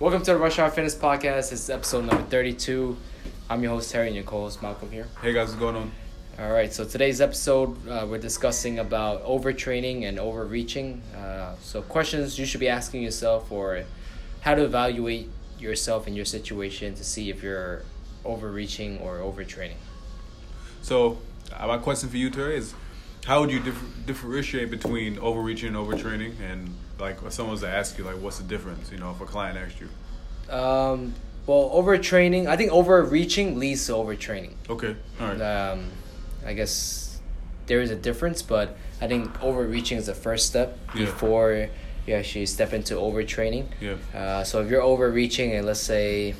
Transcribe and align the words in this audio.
Welcome 0.00 0.22
to 0.22 0.32
the 0.32 0.38
Rush 0.38 0.58
Hour 0.58 0.70
Fitness 0.70 0.96
Podcast. 0.96 1.50
This 1.50 1.52
is 1.52 1.70
episode 1.70 2.06
number 2.06 2.24
32. 2.24 2.96
I'm 3.48 3.62
your 3.62 3.70
host, 3.70 3.92
Terry, 3.92 4.08
and 4.08 4.16
your 4.16 4.24
co 4.24 4.40
host, 4.40 4.60
Malcolm 4.60 4.90
here. 4.90 5.06
Hey 5.22 5.32
guys, 5.32 5.48
what's 5.48 5.60
going 5.60 5.76
on? 5.76 5.92
All 6.36 6.50
right, 6.50 6.72
so 6.72 6.84
today's 6.84 7.20
episode, 7.20 7.86
uh, 7.86 8.04
we're 8.04 8.18
discussing 8.18 8.80
about 8.80 9.24
overtraining 9.24 10.02
and 10.02 10.18
overreaching. 10.18 11.00
Uh, 11.16 11.54
so, 11.60 11.80
questions 11.80 12.36
you 12.40 12.44
should 12.44 12.58
be 12.58 12.68
asking 12.68 13.02
yourself, 13.02 13.52
or 13.52 13.84
how 14.40 14.56
to 14.56 14.64
evaluate 14.64 15.30
yourself 15.60 16.08
in 16.08 16.14
your 16.16 16.24
situation 16.24 16.96
to 16.96 17.04
see 17.04 17.30
if 17.30 17.40
you're 17.40 17.84
overreaching 18.24 18.98
or 18.98 19.18
overtraining. 19.18 19.76
So, 20.82 21.18
uh, 21.56 21.68
my 21.68 21.78
question 21.78 22.08
for 22.08 22.16
you, 22.16 22.30
Terry, 22.30 22.56
is 22.56 22.74
how 23.26 23.42
would 23.42 23.52
you 23.52 23.60
dif- 23.60 24.06
differentiate 24.06 24.72
between 24.72 25.20
overreaching 25.20 25.68
and 25.68 25.76
overtraining? 25.76 26.40
And 26.40 26.74
like, 26.98 27.18
if 27.24 27.32
someone 27.32 27.52
was 27.52 27.60
to 27.62 27.68
ask 27.68 27.98
you, 27.98 28.04
like, 28.04 28.16
what's 28.20 28.38
the 28.38 28.44
difference? 28.44 28.90
You 28.90 28.98
know, 28.98 29.10
if 29.10 29.20
a 29.20 29.24
client 29.26 29.58
asked 29.58 29.80
you. 29.80 29.88
Um, 30.54 31.14
well, 31.46 31.70
overtraining, 31.74 32.46
I 32.46 32.56
think 32.56 32.72
overreaching 32.72 33.58
leads 33.58 33.86
to 33.86 33.92
overtraining. 33.92 34.52
Okay, 34.68 34.96
all 35.20 35.28
right. 35.28 35.40
Um, 35.40 35.90
I 36.46 36.52
guess 36.54 37.20
there 37.66 37.80
is 37.80 37.90
a 37.90 37.96
difference, 37.96 38.42
but 38.42 38.76
I 39.00 39.08
think 39.08 39.42
overreaching 39.42 39.98
is 39.98 40.06
the 40.06 40.14
first 40.14 40.46
step 40.46 40.78
Yeah. 40.94 41.06
before 41.06 41.68
you 42.06 42.14
actually 42.14 42.46
step 42.46 42.72
into 42.72 42.94
overtraining. 42.94 43.66
Yeah. 43.80 43.96
Uh, 44.14 44.44
so 44.44 44.60
if 44.62 44.70
you're 44.70 44.82
overreaching 44.82 45.52
and 45.52 45.66
let's 45.66 45.80
say 45.80 46.34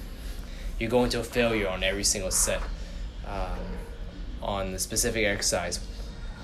you 0.78 0.88
go 0.88 1.04
into 1.04 1.18
a 1.20 1.24
failure 1.24 1.68
on 1.68 1.82
every 1.82 2.04
single 2.04 2.30
set 2.30 2.60
um, 3.26 3.58
on 4.42 4.72
the 4.72 4.78
specific 4.78 5.24
exercise 5.24 5.80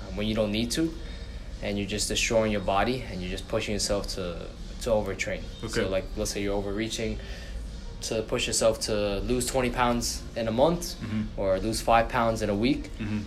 um, 0.09 0.15
when 0.15 0.25
you 0.27 0.33
don't 0.33 0.51
need 0.51 0.71
to, 0.71 0.91
and 1.63 1.77
you're 1.77 1.87
just 1.87 2.07
destroying 2.07 2.51
your 2.51 2.61
body 2.61 3.03
and 3.11 3.21
you're 3.21 3.29
just 3.31 3.47
pushing 3.47 3.73
yourself 3.73 4.07
to 4.15 4.47
to 4.81 4.89
overtrain. 4.89 5.41
Okay. 5.63 5.67
So 5.73 5.89
like 5.89 6.05
let's 6.17 6.31
say 6.31 6.41
you're 6.41 6.55
overreaching 6.55 7.19
to 8.01 8.23
push 8.23 8.47
yourself 8.47 8.79
to 8.81 9.19
lose 9.19 9.45
20 9.45 9.69
pounds 9.69 10.23
in 10.35 10.47
a 10.47 10.51
month 10.51 10.95
Mhm. 11.03 11.25
or 11.37 11.59
lose 11.59 11.81
five 11.81 12.09
pounds 12.09 12.41
in 12.41 12.49
a 12.49 12.55
week 12.55 12.89
Mm-hmm. 12.99 13.19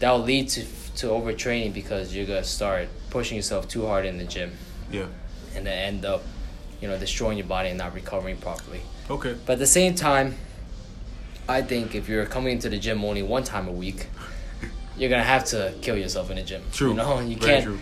that 0.00 0.10
will 0.12 0.24
lead 0.24 0.48
to 0.50 0.64
to 0.96 1.06
overtraining 1.08 1.72
because 1.74 2.14
you're 2.14 2.26
gonna 2.26 2.42
start 2.42 2.88
pushing 3.10 3.36
yourself 3.36 3.68
too 3.68 3.86
hard 3.86 4.04
in 4.06 4.16
the 4.18 4.24
gym 4.24 4.50
Yeah. 4.90 5.06
and 5.54 5.66
then 5.66 5.78
end 5.94 6.04
up, 6.04 6.22
you 6.80 6.88
know, 6.88 6.98
destroying 6.98 7.36
your 7.38 7.46
body 7.46 7.68
and 7.68 7.78
not 7.78 7.94
recovering 7.94 8.36
properly. 8.38 8.80
Okay. 9.10 9.34
But 9.46 9.52
at 9.54 9.58
the 9.58 9.66
same 9.66 9.94
time, 9.94 10.36
I 11.48 11.62
think 11.62 11.94
if 11.94 12.08
you're 12.08 12.26
coming 12.26 12.52
into 12.52 12.68
the 12.68 12.78
gym 12.78 13.04
only 13.04 13.22
one 13.22 13.44
time 13.44 13.68
a 13.68 13.72
week, 13.72 14.06
you're 14.98 15.10
gonna 15.10 15.22
have 15.22 15.44
to 15.46 15.72
kill 15.80 15.96
yourself 15.96 16.30
in 16.30 16.36
the 16.36 16.42
gym. 16.42 16.62
True. 16.72 16.90
You 16.90 16.94
know, 16.96 17.20
you 17.20 17.36
Very 17.36 17.52
can't 17.52 17.64
true. 17.64 17.78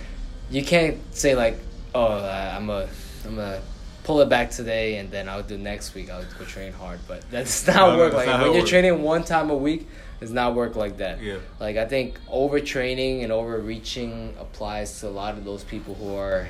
you 0.50 0.64
can't 0.64 0.98
say 1.14 1.34
like, 1.34 1.58
oh, 1.94 2.04
uh, 2.06 2.54
I'm 2.56 2.68
a 2.70 2.88
I'm 3.26 3.38
a 3.38 3.60
pull 4.04 4.20
it 4.20 4.28
back 4.28 4.50
today 4.50 4.98
and 4.98 5.10
then 5.10 5.28
I'll 5.28 5.42
do 5.42 5.58
next 5.58 5.94
week. 5.94 6.10
I'll 6.10 6.22
go 6.38 6.44
train 6.44 6.72
hard, 6.72 7.00
but 7.08 7.22
that's 7.30 7.66
not 7.66 7.74
No, 7.92 7.98
work 7.98 8.12
that's 8.12 8.26
like 8.26 8.38
not 8.38 8.42
when 8.46 8.54
you're 8.56 8.66
training 8.66 9.02
one 9.02 9.24
time 9.24 9.50
a 9.50 9.56
week. 9.56 9.88
It's 10.20 10.30
not 10.30 10.54
work 10.54 10.76
like 10.76 10.98
that. 10.98 11.20
Yeah. 11.22 11.38
Like 11.60 11.76
I 11.76 11.86
think 11.86 12.18
overtraining 12.30 13.22
and 13.24 13.32
overreaching 13.32 14.34
applies 14.38 15.00
to 15.00 15.08
a 15.08 15.10
lot 15.10 15.36
of 15.36 15.44
those 15.44 15.64
people 15.64 15.94
who 15.94 16.14
are 16.14 16.48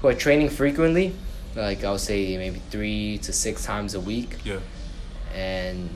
who 0.00 0.08
are 0.08 0.14
training 0.14 0.50
frequently. 0.50 1.14
Like 1.56 1.82
I'll 1.84 1.98
say 1.98 2.36
maybe 2.36 2.60
three 2.70 3.18
to 3.18 3.32
six 3.32 3.64
times 3.64 3.94
a 3.94 4.00
week, 4.00 4.36
Yeah. 4.44 4.58
and 5.34 5.88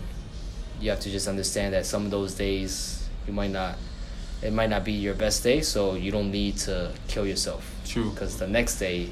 you 0.81 0.91
have 0.91 0.99
to 1.01 1.11
just 1.11 1.29
understand 1.29 1.75
that 1.75 1.87
some 1.87 2.05
of 2.05 2.11
those 2.11 2.35
days 2.35 3.02
you 3.27 3.33
might 3.33 3.51
not, 3.51 3.77
it 4.43 4.53
might 4.53 4.71
not 4.71 4.85
be 4.85 4.93
your 4.93 5.15
best 5.15 5.43
day, 5.43 5.61
so 5.61 5.95
you 5.95 6.11
don't 6.11 6.31
need 6.31 6.57
to 6.59 6.93
kill 7.09 7.27
yourself. 7.27 7.75
True. 7.87 8.11
Because 8.11 8.39
the 8.39 8.47
next 8.49 8.79
day, 8.79 9.11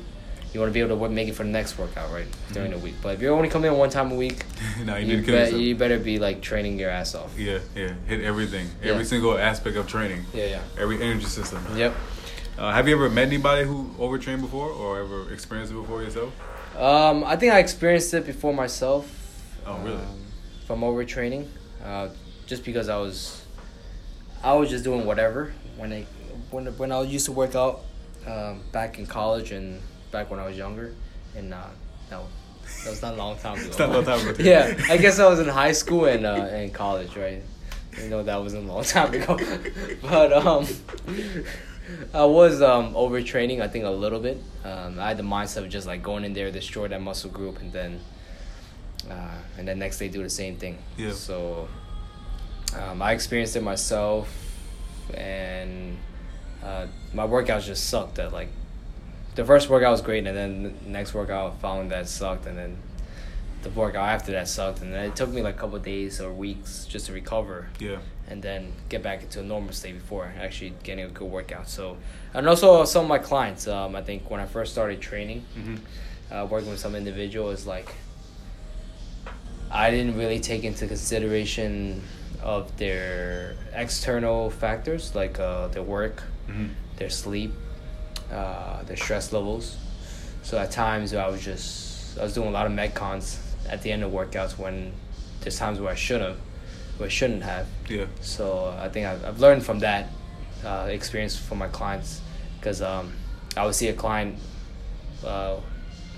you 0.52 0.58
want 0.58 0.70
to 0.70 0.74
be 0.74 0.80
able 0.80 0.88
to 0.90 0.96
wo- 0.96 1.08
make 1.08 1.28
it 1.28 1.34
for 1.34 1.44
the 1.44 1.48
next 1.50 1.78
workout, 1.78 2.10
right? 2.12 2.26
During 2.52 2.70
Mhm. 2.72 2.74
the 2.74 2.78
week. 2.80 2.94
But 3.02 3.14
if 3.14 3.20
you're 3.22 3.34
only 3.34 3.48
coming 3.48 3.70
in 3.72 3.78
one 3.78 3.88
time 3.90 4.10
a 4.10 4.16
week, 4.16 4.44
no, 4.84 4.96
you, 4.96 5.06
you, 5.06 5.06
need 5.06 5.16
to 5.20 5.22
kill 5.26 5.34
bet, 5.36 5.44
yourself. 5.46 5.62
you 5.62 5.74
better 5.76 5.98
be 5.98 6.18
like 6.18 6.40
training 6.42 6.78
your 6.78 6.90
ass 6.90 7.14
off. 7.14 7.38
Yeah, 7.38 7.60
yeah. 7.76 7.92
Hit 8.06 8.22
everything. 8.24 8.66
Yeah. 8.82 8.92
Every 8.92 9.04
single 9.04 9.38
aspect 9.38 9.76
of 9.76 9.86
training. 9.86 10.24
Yeah, 10.34 10.46
yeah. 10.46 10.60
Every 10.78 11.00
energy 11.00 11.26
system. 11.26 11.64
Yep. 11.76 11.94
Uh, 12.58 12.72
have 12.72 12.88
you 12.88 12.94
ever 12.96 13.08
met 13.08 13.28
anybody 13.28 13.64
who 13.64 13.90
overtrained 13.98 14.42
before 14.42 14.68
or 14.70 15.00
ever 15.00 15.32
experienced 15.32 15.72
it 15.72 15.76
before 15.76 16.02
yourself? 16.02 16.32
Um, 16.76 17.22
I 17.24 17.36
think 17.36 17.52
I 17.52 17.58
experienced 17.60 18.12
it 18.12 18.26
before 18.26 18.52
myself. 18.52 19.06
Oh, 19.66 19.78
really? 19.78 19.96
Um, 19.96 20.24
from 20.66 20.80
overtraining, 20.80 21.46
uh, 21.84 22.08
just 22.46 22.64
because 22.64 22.88
I 22.88 22.96
was, 22.96 23.42
I 24.42 24.54
was 24.54 24.70
just 24.70 24.84
doing 24.84 25.04
whatever 25.04 25.52
when 25.76 25.92
I, 25.92 26.06
when 26.50 26.66
when 26.78 26.92
I 26.92 27.02
used 27.02 27.26
to 27.26 27.32
work 27.32 27.54
out, 27.54 27.80
um, 28.26 28.60
back 28.72 28.98
in 28.98 29.06
college 29.06 29.52
and 29.52 29.80
back 30.10 30.30
when 30.30 30.40
I 30.40 30.46
was 30.46 30.56
younger, 30.56 30.94
and 31.36 31.52
uh, 31.54 31.62
no, 32.10 32.26
that 32.84 32.90
was 32.90 33.02
not 33.02 33.14
a 33.14 33.16
long 33.16 33.36
time 33.38 33.58
ago. 33.58 33.66
It's 33.66 33.78
not 33.78 33.88
a 33.90 33.92
long 33.92 34.04
time 34.04 34.26
ago. 34.28 34.42
yeah, 34.42 34.74
I 34.88 34.96
guess 34.96 35.18
I 35.18 35.26
was 35.28 35.40
in 35.40 35.48
high 35.48 35.72
school 35.72 36.06
and 36.06 36.24
uh, 36.26 36.48
and 36.50 36.72
college, 36.72 37.16
right? 37.16 37.42
You 38.02 38.08
know 38.08 38.22
that 38.22 38.40
wasn't 38.40 38.68
a 38.68 38.72
long 38.72 38.84
time 38.96 39.12
ago, 39.14 39.38
but 40.02 40.32
um, 40.32 40.66
I 42.14 42.24
was 42.24 42.62
um 42.62 42.94
overtraining. 42.94 43.60
I 43.60 43.68
think 43.68 43.84
a 43.84 43.90
little 43.90 44.20
bit. 44.20 44.42
Um, 44.64 44.98
I 44.98 45.08
had 45.08 45.16
the 45.16 45.22
mindset 45.22 45.64
of 45.64 45.68
just 45.70 45.86
like 45.86 46.02
going 46.02 46.24
in 46.24 46.32
there, 46.34 46.50
destroy 46.50 46.88
that 46.88 47.00
muscle 47.00 47.30
group, 47.30 47.60
and 47.60 47.72
then, 47.72 48.00
uh, 49.10 49.38
and 49.58 49.66
then 49.66 49.78
next 49.78 49.98
day 49.98 50.08
do 50.08 50.22
the 50.22 50.30
same 50.30 50.56
thing. 50.56 50.78
Yeah. 50.96 51.12
So, 51.12 51.68
um, 52.78 53.02
I 53.02 53.12
experienced 53.12 53.56
it 53.56 53.62
myself, 53.62 54.28
and 55.14 55.96
uh, 56.64 56.86
my 57.14 57.26
workouts 57.26 57.64
just 57.66 57.88
sucked. 57.88 58.18
At 58.18 58.32
like, 58.32 58.48
the 59.34 59.44
first 59.44 59.68
workout 59.68 59.92
was 59.92 60.02
great, 60.02 60.26
and 60.26 60.36
then 60.36 60.62
the 60.84 60.88
next 60.90 61.14
workout 61.14 61.52
I 61.52 61.56
found 61.56 61.90
that 61.90 62.08
sucked, 62.08 62.46
and 62.46 62.56
then 62.56 62.76
the 63.62 63.70
workout 63.70 64.08
after 64.08 64.32
that 64.32 64.48
sucked, 64.48 64.80
and 64.80 64.92
then 64.92 65.04
it 65.10 65.16
took 65.16 65.28
me 65.30 65.42
like 65.42 65.56
a 65.56 65.58
couple 65.58 65.76
of 65.76 65.84
days 65.84 66.20
or 66.20 66.32
weeks 66.32 66.86
just 66.86 67.06
to 67.06 67.12
recover 67.12 67.68
Yeah. 67.78 67.98
and 68.26 68.42
then 68.42 68.72
get 68.88 69.02
back 69.02 69.22
into 69.22 69.40
a 69.40 69.42
normal 69.42 69.72
state 69.74 69.96
before 69.96 70.32
actually 70.40 70.72
getting 70.82 71.04
a 71.04 71.08
good 71.08 71.30
workout. 71.30 71.68
So, 71.68 71.98
and 72.32 72.48
also 72.48 72.84
some 72.86 73.02
of 73.02 73.08
my 73.10 73.18
clients, 73.18 73.68
um, 73.68 73.94
I 73.94 74.00
think 74.02 74.30
when 74.30 74.40
I 74.40 74.46
first 74.46 74.72
started 74.72 75.00
training, 75.02 75.44
Mm-hmm. 75.58 76.34
uh, 76.34 76.46
working 76.46 76.70
with 76.70 76.78
some 76.80 76.94
individuals, 76.94 77.66
like 77.66 77.94
I 79.70 79.90
didn't 79.90 80.16
really 80.16 80.40
take 80.40 80.64
into 80.64 80.86
consideration 80.86 82.02
of 82.42 82.74
their 82.78 83.54
external 83.74 84.50
factors 84.50 85.14
like 85.14 85.38
uh, 85.38 85.68
their 85.68 85.82
work, 85.82 86.22
Mm-hmm. 86.48 86.66
their 86.96 87.10
sleep, 87.10 87.52
uh, 88.32 88.82
their 88.82 88.96
stress 88.96 89.32
levels. 89.32 89.76
So 90.42 90.58
at 90.58 90.70
times 90.72 91.14
I 91.14 91.28
was 91.28 91.44
just 91.44 92.18
I 92.18 92.24
was 92.24 92.34
doing 92.34 92.48
a 92.48 92.50
lot 92.50 92.66
of 92.66 92.72
metcons 92.72 93.38
at 93.68 93.82
the 93.82 93.92
end 93.92 94.02
of 94.02 94.10
workouts 94.10 94.58
when 94.58 94.92
there's 95.42 95.56
times 95.58 95.78
where 95.80 95.92
I 95.92 95.94
should 95.94 96.20
have, 96.20 96.36
where 96.96 97.06
I 97.06 97.10
shouldn't 97.10 97.44
have. 97.44 97.66
Yeah. 97.88 98.06
So 98.20 98.74
I 98.80 98.88
think 98.88 99.06
I've, 99.06 99.24
I've 99.24 99.38
learned 99.40 99.64
from 99.64 99.78
that 99.80 100.08
uh, 100.64 100.88
experience 100.90 101.36
from 101.36 101.58
my 101.58 101.68
clients 101.68 102.20
because 102.58 102.82
um, 102.82 103.12
I 103.56 103.64
would 103.64 103.74
see 103.76 103.88
a 103.88 103.94
client, 103.94 104.36
uh, 105.24 105.54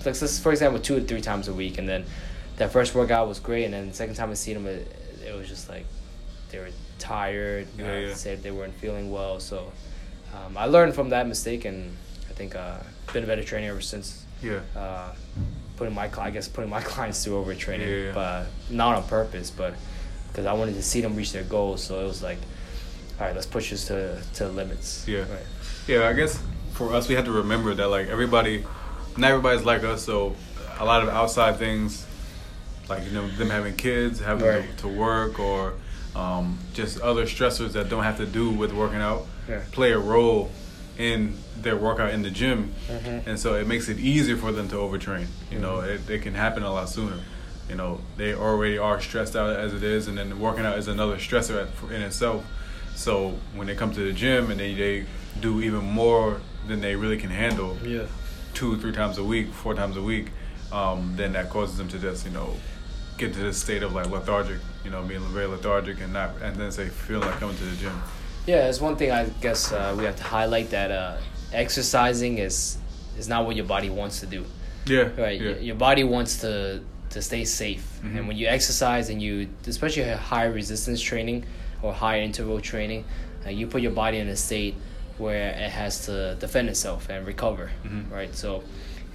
like 0.03 0.19
let's- 0.19 0.39
for 0.39 0.51
example, 0.51 0.79
two 0.81 0.99
to 0.99 1.05
three 1.05 1.21
times 1.21 1.47
a 1.47 1.53
week, 1.53 1.77
and 1.77 1.87
then 1.87 2.05
that 2.57 2.71
first 2.71 2.95
workout 2.95 3.27
was 3.27 3.39
great, 3.39 3.65
and 3.65 3.73
then 3.73 3.87
the 3.89 3.93
second 3.93 4.15
time 4.15 4.31
I 4.31 4.33
see 4.33 4.53
them, 4.53 4.65
it, 4.65 4.87
it 5.25 5.35
was 5.37 5.47
just 5.47 5.69
like 5.69 5.85
they 6.53 6.59
were 6.59 6.69
tired. 6.99 7.67
Yeah, 7.77 7.91
uh, 7.91 7.97
yeah. 7.97 8.13
Said 8.13 8.43
they 8.43 8.51
weren't 8.51 8.75
feeling 8.75 9.11
well. 9.11 9.39
So 9.41 9.71
um, 10.33 10.55
I 10.55 10.65
learned 10.67 10.93
from 10.95 11.09
that 11.09 11.27
mistake, 11.27 11.65
and 11.65 11.97
I 12.29 12.33
think 12.33 12.55
uh, 12.55 12.77
been 13.11 13.23
a 13.23 13.27
better 13.27 13.43
trainer 13.43 13.71
ever 13.71 13.81
since. 13.81 14.23
Yeah. 14.41 14.59
Uh, 14.75 15.13
putting 15.75 15.95
my 15.95 16.09
I 16.19 16.29
guess 16.29 16.47
putting 16.47 16.69
my 16.69 16.81
clients 16.93 17.23
through 17.25 17.43
overtraining, 17.43 17.79
Yeah, 17.89 18.05
yeah. 18.07 18.11
but 18.13 18.45
not 18.69 18.95
on 18.95 19.03
purpose, 19.07 19.49
but 19.51 19.73
because 20.29 20.45
I 20.45 20.53
wanted 20.53 20.75
to 20.75 20.83
see 20.83 21.01
them 21.01 21.15
reach 21.15 21.33
their 21.33 21.43
goals. 21.43 21.83
So 21.83 21.99
it 21.99 22.05
was 22.05 22.21
like, 22.23 22.37
all 23.19 23.25
right, 23.27 23.35
let's 23.35 23.47
push 23.47 23.71
this 23.71 23.87
to 23.87 24.21
to 24.35 24.47
limits. 24.47 25.05
Yeah. 25.07 25.21
Right. 25.21 25.45
Yeah, 25.87 26.07
I 26.07 26.13
guess 26.13 26.41
for 26.73 26.93
us, 26.93 27.09
we 27.09 27.15
have 27.15 27.25
to 27.25 27.31
remember 27.31 27.73
that 27.73 27.87
like 27.89 28.07
everybody, 28.07 28.63
not 29.17 29.31
everybody's 29.31 29.65
like 29.65 29.83
us. 29.83 30.03
So 30.05 30.35
a 30.79 30.85
lot 30.85 31.01
of 31.03 31.09
outside 31.09 31.57
things, 31.57 32.05
like 32.89 33.03
you 33.05 33.11
know 33.11 33.27
them 33.27 33.49
having 33.49 33.75
kids, 33.75 34.19
having 34.19 34.45
Right. 34.47 34.77
to, 34.77 34.83
to 34.83 34.87
work, 34.87 35.39
or 35.39 35.73
um, 36.15 36.57
just 36.73 36.99
other 37.01 37.25
stressors 37.25 37.71
that 37.73 37.89
don't 37.89 38.03
have 38.03 38.17
to 38.17 38.25
do 38.25 38.49
with 38.49 38.71
working 38.73 38.99
out, 39.01 39.25
Yeah. 39.49 39.61
play 39.71 39.91
a 39.91 39.99
role 39.99 40.51
in 40.97 41.35
their 41.57 41.75
workout 41.75 42.11
in 42.11 42.21
the 42.21 42.29
gym, 42.29 42.71
Mhm. 42.89 43.25
and 43.25 43.39
so 43.39 43.55
it 43.55 43.67
makes 43.67 43.89
it 43.89 43.97
easier 43.99 44.37
for 44.37 44.51
them 44.51 44.67
to 44.69 44.75
overtrain. 44.75 45.25
You 45.51 45.59
know, 45.59 45.77
Mhm. 45.77 45.87
it, 45.95 46.09
it 46.09 46.21
can 46.21 46.35
happen 46.35 46.61
a 46.63 46.71
lot 46.71 46.89
sooner. 46.89 47.17
You 47.69 47.75
know, 47.75 48.01
they 48.17 48.33
already 48.35 48.77
are 48.77 48.99
stressed 49.01 49.35
out 49.35 49.55
as 49.55 49.73
it 49.73 49.81
is, 49.83 50.07
and 50.07 50.17
then 50.17 50.39
working 50.39 50.65
out 50.65 50.77
is 50.77 50.87
another 50.87 51.15
stressor 51.15 51.67
in 51.89 52.01
itself. 52.01 52.43
So 52.95 53.35
when 53.55 53.65
they 53.67 53.73
come 53.75 53.91
to 53.93 54.01
the 54.05 54.11
gym 54.13 54.51
and 54.51 54.59
they, 54.59 54.75
they 54.75 55.05
do 55.41 55.61
even 55.61 55.83
more 55.83 56.41
than 56.67 56.81
they 56.81 56.95
really 56.95 57.17
can 57.17 57.31
handle, 57.31 57.77
Yeah. 57.83 58.03
two, 58.53 58.77
three 58.77 58.91
times 58.91 59.17
a 59.17 59.23
week, 59.23 59.51
four 59.51 59.73
times 59.73 59.97
a 59.97 60.01
week, 60.01 60.27
um, 60.71 61.13
then 61.15 61.33
that 61.33 61.49
causes 61.49 61.77
them 61.77 61.87
to 61.87 61.97
just, 61.97 62.23
you 62.25 62.31
know, 62.31 62.55
get 63.17 63.33
to 63.33 63.39
this 63.39 63.57
state 63.57 63.81
of 63.81 63.93
like 63.93 64.09
lethargic, 64.11 64.57
you 64.83 64.91
know, 64.91 65.01
being 65.03 65.21
very 65.33 65.45
lethargic 65.47 66.01
and 66.01 66.13
not, 66.13 66.31
and 66.41 66.55
then 66.55 66.71
say 66.71 66.87
feeling 66.89 67.27
like 67.27 67.39
coming 67.39 67.55
to 67.57 67.63
the 67.63 67.75
gym. 67.77 68.01
Yeah, 68.45 68.67
it's 68.69 68.81
one 68.81 68.95
thing 68.97 69.11
I 69.11 69.25
guess 69.41 69.71
uh, 69.71 69.95
we 69.97 70.03
have 70.03 70.15
to 70.17 70.23
highlight 70.23 70.69
that 70.71 70.91
uh, 70.91 71.17
exercising 71.53 72.37
is 72.39 72.77
is 73.17 73.27
not 73.29 73.45
what 73.45 73.55
your 73.55 73.65
body 73.65 73.89
wants 73.89 74.19
to 74.21 74.25
do. 74.25 74.43
Yeah. 74.85 75.09
right 75.17 75.39
Yeah. 75.39 75.55
Your 75.69 75.75
body 75.75 76.03
wants 76.03 76.41
to 76.41 76.81
to 77.11 77.21
stay 77.21 77.45
safe 77.45 77.85
Mhm. 78.03 78.17
and 78.17 78.27
when 78.27 78.37
you 78.37 78.47
exercise 78.47 79.09
and 79.11 79.21
you 79.21 79.47
especially 79.67 80.03
high 80.33 80.45
resistance 80.45 80.99
training 80.99 81.45
or 81.83 81.93
high 81.93 82.19
interval 82.21 82.59
training 82.59 83.05
uh, 83.45 83.49
you 83.51 83.67
put 83.67 83.81
your 83.83 83.91
body 84.03 84.17
in 84.17 84.27
a 84.27 84.35
state 84.35 84.73
where 85.19 85.49
it 85.65 85.69
has 85.81 86.05
to 86.07 86.35
defend 86.39 86.67
itself 86.69 87.07
and 87.09 87.25
recover 87.27 87.69
Mhm. 87.85 88.11
right 88.11 88.33
so 88.35 88.49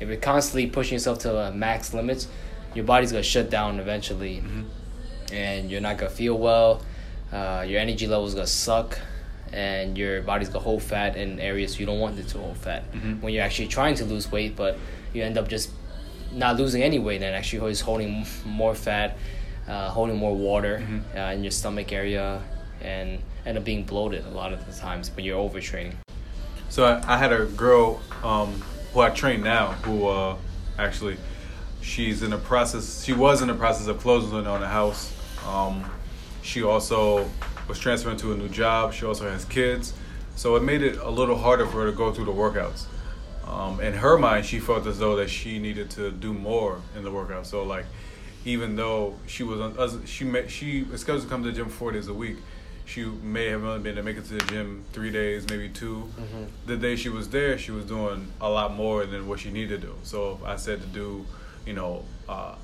if 0.01 0.07
you're 0.09 0.17
constantly 0.33 0.67
pushing 0.71 0.95
yourself 0.95 1.19
to 1.19 1.29
the 1.29 1.51
max 1.51 1.93
limits 1.93 2.29
your 2.77 2.85
body's 2.93 3.11
gonna 3.11 3.31
shut 3.37 3.51
down 3.51 3.81
eventually 3.81 4.37
Mhm. 4.47 4.65
And 5.33 5.71
you're 5.71 5.81
not 5.81 5.99
gonna 5.99 6.11
feel 6.11 6.37
well 6.39 6.83
uh, 7.33 7.65
your 7.67 7.81
energy 7.81 8.07
levels 8.07 8.35
gonna 8.35 8.47
suck 8.47 8.99
and 9.53 9.97
your 9.99 10.23
body's 10.23 10.49
gonna 10.49 10.65
hold 10.65 10.83
fat 10.83 11.17
in 11.17 11.39
areas 11.41 11.79
you 11.81 11.87
don't 11.87 12.01
want 12.01 12.19
it 12.19 12.29
to 12.29 12.39
hold 12.39 12.57
fat 12.57 12.83
Mhm. 12.93 13.21
when 13.23 13.33
you're 13.33 13.45
actually 13.45 13.69
trying 13.69 13.95
to 13.97 14.05
lose 14.05 14.31
weight 14.31 14.57
but 14.57 14.79
you 15.13 15.23
end 15.23 15.39
up 15.39 15.49
just 15.49 15.71
not 16.33 16.57
losing 16.57 16.83
any 16.83 16.99
weight 16.99 17.23
and 17.23 17.35
actually 17.35 17.61
always 17.61 17.81
holding 17.81 18.27
more 18.45 18.75
fat 18.75 19.17
uh, 19.69 19.89
holding 19.91 20.17
more 20.17 20.35
water 20.35 20.83
Mhm. 20.83 21.01
uh, 21.17 21.33
in 21.35 21.43
your 21.43 21.51
stomach 21.51 21.93
area 21.93 22.41
and 22.83 23.19
end 23.47 23.59
up 23.59 23.65
being 23.65 23.83
bloated 23.85 24.25
a 24.27 24.31
lot 24.31 24.53
of 24.53 24.65
the 24.67 24.73
times 24.73 25.11
when 25.15 25.25
you're 25.25 25.39
overtraining 25.49 25.95
So 26.71 26.85
I, 26.85 27.15
I 27.15 27.17
had 27.17 27.33
a 27.33 27.47
girl 27.47 28.01
um, 28.23 28.63
who 28.93 29.01
I 29.01 29.09
train 29.11 29.43
now, 29.43 29.73
who 29.85 30.07
uh, 30.07 30.37
actually 30.79 31.17
she's 31.89 32.23
in 32.23 32.31
the 32.31 32.39
process. 32.39 33.03
She 33.05 33.13
was 33.15 33.41
in 33.43 33.49
the 33.49 33.55
process 33.55 33.87
of 33.87 33.99
closing 33.99 34.47
on 34.47 34.63
a 34.63 34.69
house. 34.69 35.13
Um, 35.47 35.85
she 36.43 36.63
also 36.63 37.29
was 37.67 37.79
transferring 37.79 38.19
to 38.19 38.33
a 38.33 38.37
new 38.37 38.49
job. 38.49 38.93
She 38.93 39.05
also 39.07 39.29
has 39.29 39.45
kids, 39.45 39.95
so 40.37 40.57
it 40.57 40.63
made 40.63 40.83
it 40.83 40.99
a 40.99 41.11
little 41.11 41.37
harder 41.37 41.67
for 41.67 41.79
her 41.85 41.91
to 41.91 41.97
go 41.97 42.13
through 42.13 42.27
the 42.27 42.33
workouts. 42.33 42.85
Um, 43.47 43.81
in 43.81 43.95
her 43.95 44.19
mind, 44.19 44.45
she 44.45 44.61
felt 44.61 44.87
as 44.87 44.99
though 44.99 45.17
that 45.17 45.31
she 45.31 45.59
needed 45.59 45.91
to 45.93 46.11
do 46.11 46.35
more 46.35 46.81
in 46.97 47.03
the 47.03 47.11
workout. 47.11 47.47
So 47.47 47.63
like, 47.65 47.87
even 48.45 48.77
though 48.77 49.17
she 49.27 49.43
was 49.43 49.61
on, 49.61 49.79
us- 49.79 49.97
she 50.07 50.25
may, 50.25 50.47
she 50.49 50.83
was 50.85 51.01
scheduled 51.01 51.25
to 51.25 51.29
come 51.29 51.43
to 51.43 51.51
the 51.51 51.57
gym 51.57 51.69
four 51.71 51.93
days 51.93 52.09
a 52.09 52.15
week, 52.15 52.37
she 52.85 53.05
may 53.05 53.47
have 53.51 53.65
only 53.65 53.81
been 53.83 53.97
to 53.97 54.03
make 54.03 54.17
it 54.17 54.25
to 54.27 54.35
the 54.35 54.45
gym 54.47 54.85
three 54.93 55.11
days, 55.11 55.47
maybe 55.49 55.69
2 55.69 56.09
The 56.67 56.77
day 56.77 56.97
she 56.97 57.11
was 57.11 57.29
there, 57.29 57.59
she 57.59 57.71
was 57.71 57.85
doing 57.85 58.29
a 58.41 58.49
lot 58.49 58.73
more 58.75 59.05
than 59.05 59.27
what 59.29 59.41
she 59.41 59.51
needed 59.51 59.81
to 59.83 59.87
do. 59.89 59.95
So 60.05 60.41
I 60.45 60.57
said 60.57 60.81
to 60.81 60.87
do, 60.87 61.27
you 61.69 61.75
know, 61.75 62.03
uh, 62.31 62.55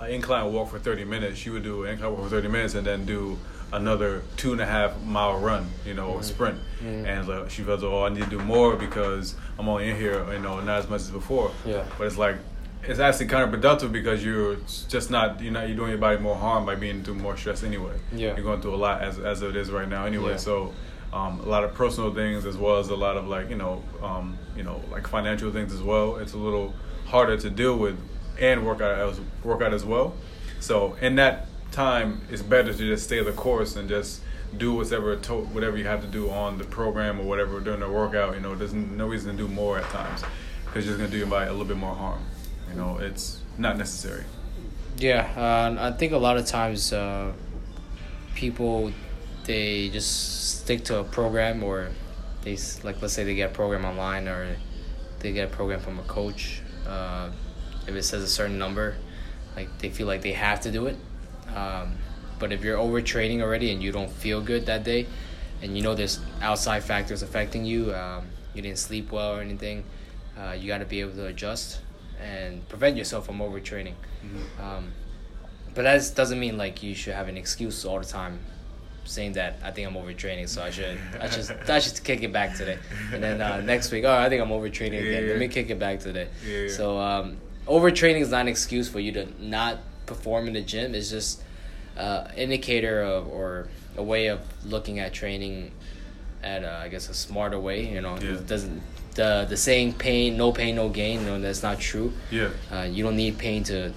an 0.00 0.10
incline 0.10 0.52
walk 0.52 0.70
for 0.70 0.78
30 0.80 1.04
minutes, 1.04 1.38
she 1.38 1.50
would 1.50 1.62
do 1.62 1.84
an 1.84 1.92
incline 1.92 2.10
walk 2.12 2.24
for 2.24 2.28
30 2.28 2.48
minutes 2.48 2.74
and 2.74 2.84
then 2.84 3.06
do 3.06 3.38
another 3.72 4.22
two 4.36 4.50
and 4.50 4.60
a 4.60 4.66
half 4.66 5.00
mile 5.02 5.38
run, 5.38 5.70
you 5.86 5.94
know, 5.94 6.08
or 6.08 6.22
sprint. 6.24 6.58
Mhm. 6.82 7.06
And 7.06 7.28
like, 7.28 7.48
she 7.50 7.62
felt, 7.62 7.84
oh, 7.84 8.04
I 8.04 8.08
need 8.08 8.24
to 8.24 8.30
do 8.30 8.40
more 8.40 8.74
because 8.74 9.36
I'm 9.56 9.68
only 9.68 9.88
in 9.88 9.96
here, 9.96 10.26
you 10.32 10.40
know, 10.40 10.58
not 10.60 10.80
as 10.80 10.88
much 10.90 11.02
as 11.02 11.10
before. 11.10 11.52
Yeah. 11.64 11.84
But 11.96 12.08
it's 12.08 12.18
like, 12.18 12.36
it's 12.82 12.98
actually 12.98 13.28
counterproductive 13.28 13.92
because 13.92 14.24
you're 14.24 14.56
just 14.88 15.12
not, 15.12 15.40
you're 15.40 15.52
not, 15.52 15.68
you're 15.68 15.76
doing 15.76 15.90
your 15.90 15.98
body 15.98 16.18
more 16.18 16.34
harm 16.34 16.66
by 16.66 16.74
being 16.74 17.04
through 17.04 17.14
more 17.14 17.36
stress 17.36 17.62
anyway. 17.62 17.94
Yeah. 18.12 18.34
You're 18.34 18.42
going 18.42 18.60
through 18.62 18.74
a 18.74 18.82
lot 18.88 19.02
as, 19.02 19.20
as 19.20 19.42
it 19.42 19.54
is 19.54 19.70
right 19.70 19.88
now 19.88 20.06
anyway. 20.06 20.32
Yeah. 20.32 20.38
So, 20.38 20.74
um, 21.12 21.38
a 21.40 21.48
lot 21.48 21.62
of 21.62 21.74
personal 21.74 22.12
things 22.12 22.46
as 22.46 22.56
well 22.56 22.78
as 22.78 22.88
a 22.88 22.96
lot 22.96 23.16
of 23.16 23.28
like, 23.28 23.48
you 23.50 23.56
know, 23.56 23.82
um, 24.02 24.36
you 24.56 24.64
know, 24.64 24.80
like 24.90 25.06
financial 25.06 25.52
things 25.52 25.72
as 25.72 25.82
well. 25.82 26.16
It's 26.16 26.32
a 26.32 26.38
little 26.38 26.74
harder 27.06 27.36
to 27.36 27.50
deal 27.50 27.76
with 27.76 27.96
and 28.40 28.66
work 28.66 28.80
out 28.80 28.98
as, 28.98 29.20
work 29.44 29.62
out 29.62 29.72
as 29.72 29.84
well. 29.84 30.14
So 30.60 30.96
in 31.00 31.16
that 31.16 31.46
time, 31.72 32.22
it's 32.30 32.42
better 32.42 32.72
to 32.72 32.78
just 32.78 33.04
stay 33.04 33.22
the 33.22 33.32
course 33.32 33.76
and 33.76 33.88
just 33.88 34.22
do 34.56 34.74
whatever 34.74 35.16
to, 35.16 35.34
whatever 35.34 35.76
you 35.76 35.84
have 35.84 36.00
to 36.00 36.08
do 36.08 36.30
on 36.30 36.58
the 36.58 36.64
program 36.64 37.20
or 37.20 37.24
whatever 37.24 37.60
during 37.60 37.80
the 37.80 37.88
workout. 37.88 38.34
You 38.34 38.40
know, 38.40 38.54
there's 38.54 38.74
no 38.74 39.06
reason 39.06 39.36
to 39.36 39.36
do 39.36 39.48
more 39.48 39.78
at 39.78 39.88
times 39.90 40.22
because 40.64 40.84
you're 40.84 40.96
just 40.96 40.98
gonna 40.98 41.10
do 41.10 41.18
your 41.18 41.26
body 41.26 41.48
a 41.48 41.52
little 41.52 41.66
bit 41.66 41.76
more 41.76 41.94
harm. 41.94 42.20
You 42.68 42.76
know, 42.76 42.98
it's 42.98 43.40
not 43.58 43.76
necessary. 43.76 44.24
Yeah, 44.96 45.30
uh, 45.36 45.92
I 45.92 45.96
think 45.96 46.12
a 46.12 46.18
lot 46.18 46.36
of 46.36 46.46
times 46.46 46.92
uh, 46.92 47.32
people 48.34 48.92
they 49.44 49.88
just 49.88 50.60
stick 50.60 50.84
to 50.84 50.98
a 50.98 51.04
program 51.04 51.62
or 51.64 51.88
they 52.42 52.56
like 52.82 53.00
let's 53.00 53.14
say 53.14 53.24
they 53.24 53.34
get 53.34 53.50
a 53.50 53.54
program 53.54 53.84
online 53.84 54.28
or 54.28 54.56
they 55.20 55.32
get 55.32 55.48
a 55.48 55.52
program 55.54 55.80
from 55.80 55.98
a 55.98 56.02
coach. 56.02 56.62
Uh, 56.86 57.30
if 57.90 57.96
it 57.96 58.02
says 58.04 58.22
a 58.22 58.28
certain 58.28 58.58
number, 58.58 58.96
like 59.56 59.68
they 59.78 59.90
feel 59.90 60.06
like 60.06 60.22
they 60.22 60.32
have 60.32 60.60
to 60.62 60.70
do 60.70 60.86
it. 60.86 60.96
Um, 61.54 61.96
but 62.38 62.52
if 62.52 62.64
you're 62.64 62.78
overtraining 62.78 63.42
already 63.42 63.70
and 63.72 63.82
you 63.82 63.92
don't 63.92 64.10
feel 64.10 64.40
good 64.40 64.66
that 64.66 64.84
day, 64.84 65.06
and 65.62 65.76
you 65.76 65.82
know 65.82 65.94
there's 65.94 66.20
outside 66.40 66.82
factors 66.82 67.22
affecting 67.22 67.64
you, 67.64 67.94
um, 67.94 68.26
you 68.54 68.62
didn't 68.62 68.78
sleep 68.78 69.12
well 69.12 69.34
or 69.36 69.40
anything, 69.40 69.84
uh, 70.38 70.52
you 70.52 70.66
got 70.66 70.78
to 70.78 70.86
be 70.86 71.00
able 71.00 71.12
to 71.12 71.26
adjust 71.26 71.80
and 72.20 72.66
prevent 72.68 72.96
yourself 72.96 73.26
from 73.26 73.38
overtraining. 73.38 73.94
Um, 74.60 74.92
but 75.74 75.82
that 75.82 76.12
doesn't 76.14 76.38
mean 76.38 76.56
like 76.56 76.82
you 76.82 76.94
should 76.94 77.14
have 77.14 77.28
an 77.28 77.36
excuse 77.36 77.84
all 77.84 77.98
the 77.98 78.06
time, 78.06 78.38
saying 79.04 79.32
that 79.34 79.58
I 79.62 79.70
think 79.70 79.88
I'm 79.88 79.94
overtraining, 79.94 80.48
so 80.48 80.62
I 80.62 80.70
should 80.70 80.98
I 81.20 81.28
just 81.28 81.50
I 81.68 81.78
should 81.78 82.02
kick 82.02 82.22
it 82.22 82.32
back 82.32 82.56
today, 82.56 82.78
and 83.12 83.22
then 83.22 83.40
uh, 83.40 83.60
next 83.60 83.92
week, 83.92 84.04
oh 84.04 84.16
I 84.16 84.28
think 84.28 84.42
I'm 84.42 84.48
overtraining 84.50 85.00
again. 85.00 85.24
Yeah. 85.24 85.30
Let 85.30 85.38
me 85.38 85.48
kick 85.48 85.70
it 85.70 85.78
back 85.78 86.00
today. 86.00 86.28
Yeah, 86.46 86.56
yeah. 86.58 86.68
So 86.68 86.98
um, 86.98 87.36
overtraining 87.66 88.20
is 88.20 88.30
not 88.30 88.42
an 88.42 88.48
excuse 88.48 88.88
for 88.88 89.00
you 89.00 89.12
to 89.12 89.26
not 89.40 89.78
perform 90.06 90.46
in 90.48 90.54
the 90.54 90.60
gym. 90.62 90.94
It's 90.94 91.10
just 91.10 91.42
uh, 91.96 92.28
indicator 92.36 93.02
of 93.02 93.28
or 93.28 93.68
a 93.96 94.02
way 94.02 94.26
of 94.28 94.40
looking 94.64 94.98
at 94.98 95.12
training 95.12 95.70
at 96.42 96.64
uh, 96.64 96.80
I 96.82 96.88
guess 96.88 97.08
a 97.08 97.14
smarter 97.14 97.58
way. 97.58 97.86
You 97.86 98.00
know, 98.00 98.16
Yeah. 98.20 98.34
it 98.34 98.46
doesn't 98.46 98.82
the 99.14 99.44
the 99.48 99.56
saying 99.56 99.94
pain 99.94 100.36
no 100.36 100.52
pain 100.52 100.76
no 100.76 100.88
gain. 100.88 101.20
You 101.20 101.26
know 101.26 101.40
that's 101.40 101.62
not 101.62 101.78
true. 101.80 102.12
Yeah. 102.30 102.50
Uh, 102.72 102.82
you 102.82 103.02
don't 103.02 103.16
need 103.16 103.38
pain 103.38 103.62
to 103.64 103.92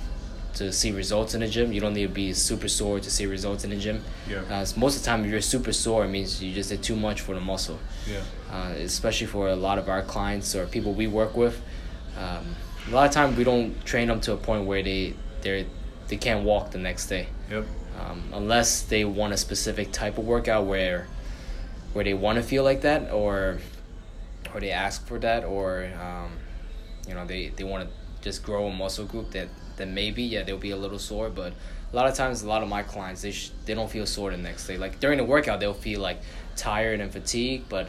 to 0.56 0.71
see 0.71 0.92
results 0.92 1.33
in 1.33 1.39
the 1.42 1.48
gym. 1.48 1.71
You 1.74 1.81
don't 1.81 1.94
need 1.95 2.04
to 2.07 2.13
be 2.13 2.31
super 2.33 2.68
sore 2.68 3.00
to 3.00 3.09
see 3.09 3.25
results 3.25 3.63
in 3.63 3.71
the 3.71 3.75
gym. 3.75 4.04
Yeah. 4.30 4.42
Uh, 4.51 4.66
most 4.77 4.98
of 4.98 5.01
the 5.01 5.06
time, 5.07 5.25
if 5.25 5.31
you're 5.31 5.42
super 5.42 5.74
sore, 5.74 6.06
it 6.06 6.09
means 6.09 6.44
you 6.44 6.54
just 6.54 6.69
did 6.69 6.83
too 6.83 6.95
much 6.95 7.21
for 7.21 7.33
the 7.33 7.42
muscle. 7.42 7.80
Yeah. 8.07 8.21
Uh, 8.51 8.74
especially 8.77 9.25
for 9.25 9.48
a 9.50 9.56
lot 9.56 9.80
of 9.80 9.89
our 9.89 10.04
clients 10.04 10.54
or 10.56 10.68
people 10.68 10.94
we 10.94 11.07
work 11.07 11.36
with. 11.36 11.59
Um, 12.19 12.56
a 12.88 12.91
lot 12.91 13.07
of 13.07 13.12
times, 13.13 13.38
we 13.38 13.44
don't 13.44 13.83
train 13.85 14.07
them 14.07 14.19
to 14.21 14.33
a 14.33 14.38
point 14.38 14.65
where 14.65 14.83
they 14.83 15.13
they 15.41 15.65
they 16.07 16.18
can't 16.18 16.44
walk 16.44 16.71
the 16.71 16.77
next 16.77 17.07
day, 17.07 17.27
Yep. 17.50 17.65
um, 18.00 18.24
unless 18.33 18.81
they 18.83 19.06
want 19.06 19.33
a 19.33 19.38
specific 19.38 19.91
type 19.91 20.18
of 20.18 20.25
workout 20.25 20.65
where 20.65 21.07
where 21.94 22.03
they 22.03 22.13
want 22.13 22.38
to 22.38 22.44
feel 22.44 22.63
like 22.63 22.81
that 22.81 23.12
or 23.12 23.59
or 24.53 24.59
they 24.59 24.71
ask 24.71 25.06
for 25.07 25.18
that 25.19 25.44
or 25.44 25.89
um, 26.01 26.31
you 27.07 27.13
know 27.13 27.25
they, 27.25 27.50
they 27.50 27.63
want 27.63 27.88
to 27.88 27.89
just 28.21 28.44
grow 28.44 28.68
a 28.68 28.74
muscle 28.74 29.06
group 29.06 29.31
that 29.31 29.47
then 29.77 29.94
maybe 29.94 30.24
yeah 30.24 30.44
they'll 30.44 30.57
be 30.57 30.71
a 30.71 30.77
little 30.77 31.00
sore 31.00 31.30
but 31.30 31.53
a 31.92 31.95
lot 31.95 32.07
of 32.07 32.13
times 32.16 32.42
a 32.44 32.47
lot 32.47 32.61
of 32.63 32.69
my 32.69 32.83
clients 32.83 33.21
they 33.21 33.31
sh- 33.31 33.52
they 33.66 33.73
don't 33.73 33.90
feel 33.90 34.06
sore 34.06 34.31
the 34.31 34.37
next 34.37 34.66
day 34.68 34.78
like 34.78 34.99
during 34.99 35.18
the 35.18 35.23
workout 35.23 35.59
they'll 35.59 35.73
feel 35.73 35.99
like 35.99 36.19
tired 36.56 36.99
and 36.99 37.11
fatigued 37.11 37.68
but 37.69 37.87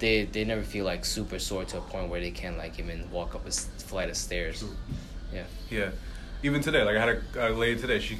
they 0.00 0.24
they 0.24 0.44
never 0.44 0.62
feel 0.62 0.84
like 0.84 1.04
super 1.04 1.38
sore 1.38 1.64
to 1.64 1.78
a 1.78 1.80
point 1.80 2.08
where 2.10 2.20
they 2.20 2.30
can't 2.32 2.58
like 2.58 2.78
even 2.78 3.08
walk 3.10 3.34
up 3.34 3.46
a 3.46 3.50
flight 3.52 4.08
of 4.10 4.16
stairs 4.16 4.64
yeah 5.32 5.44
Yeah. 5.70 5.90
Even 6.42 6.62
today, 6.62 6.82
like 6.82 6.96
I 6.96 7.00
had 7.06 7.22
a, 7.36 7.48
a 7.48 7.52
lady 7.52 7.78
today. 7.78 8.00
She 8.00 8.16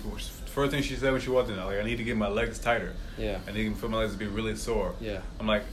first 0.47 0.73
thing 0.73 0.83
she 0.83 0.95
said 0.95 1.11
when 1.11 1.23
she 1.23 1.31
walked 1.31 1.49
in, 1.49 1.57
like 1.57 1.81
I 1.81 1.83
need 1.83 1.97
to 1.97 2.05
get 2.05 2.17
my 2.17 2.29
legs 2.29 2.59
tighter. 2.59 2.93
yeah 3.19 3.39
I 3.49 3.53
need 3.53 3.77
for 3.79 3.89
my 3.89 3.99
legs 3.99 4.13
to 4.13 4.19
be 4.19 4.27
really 4.27 4.55
sore. 4.57 4.95
yeah 5.01 5.21
I'm 5.41 5.47
like, 5.47 5.65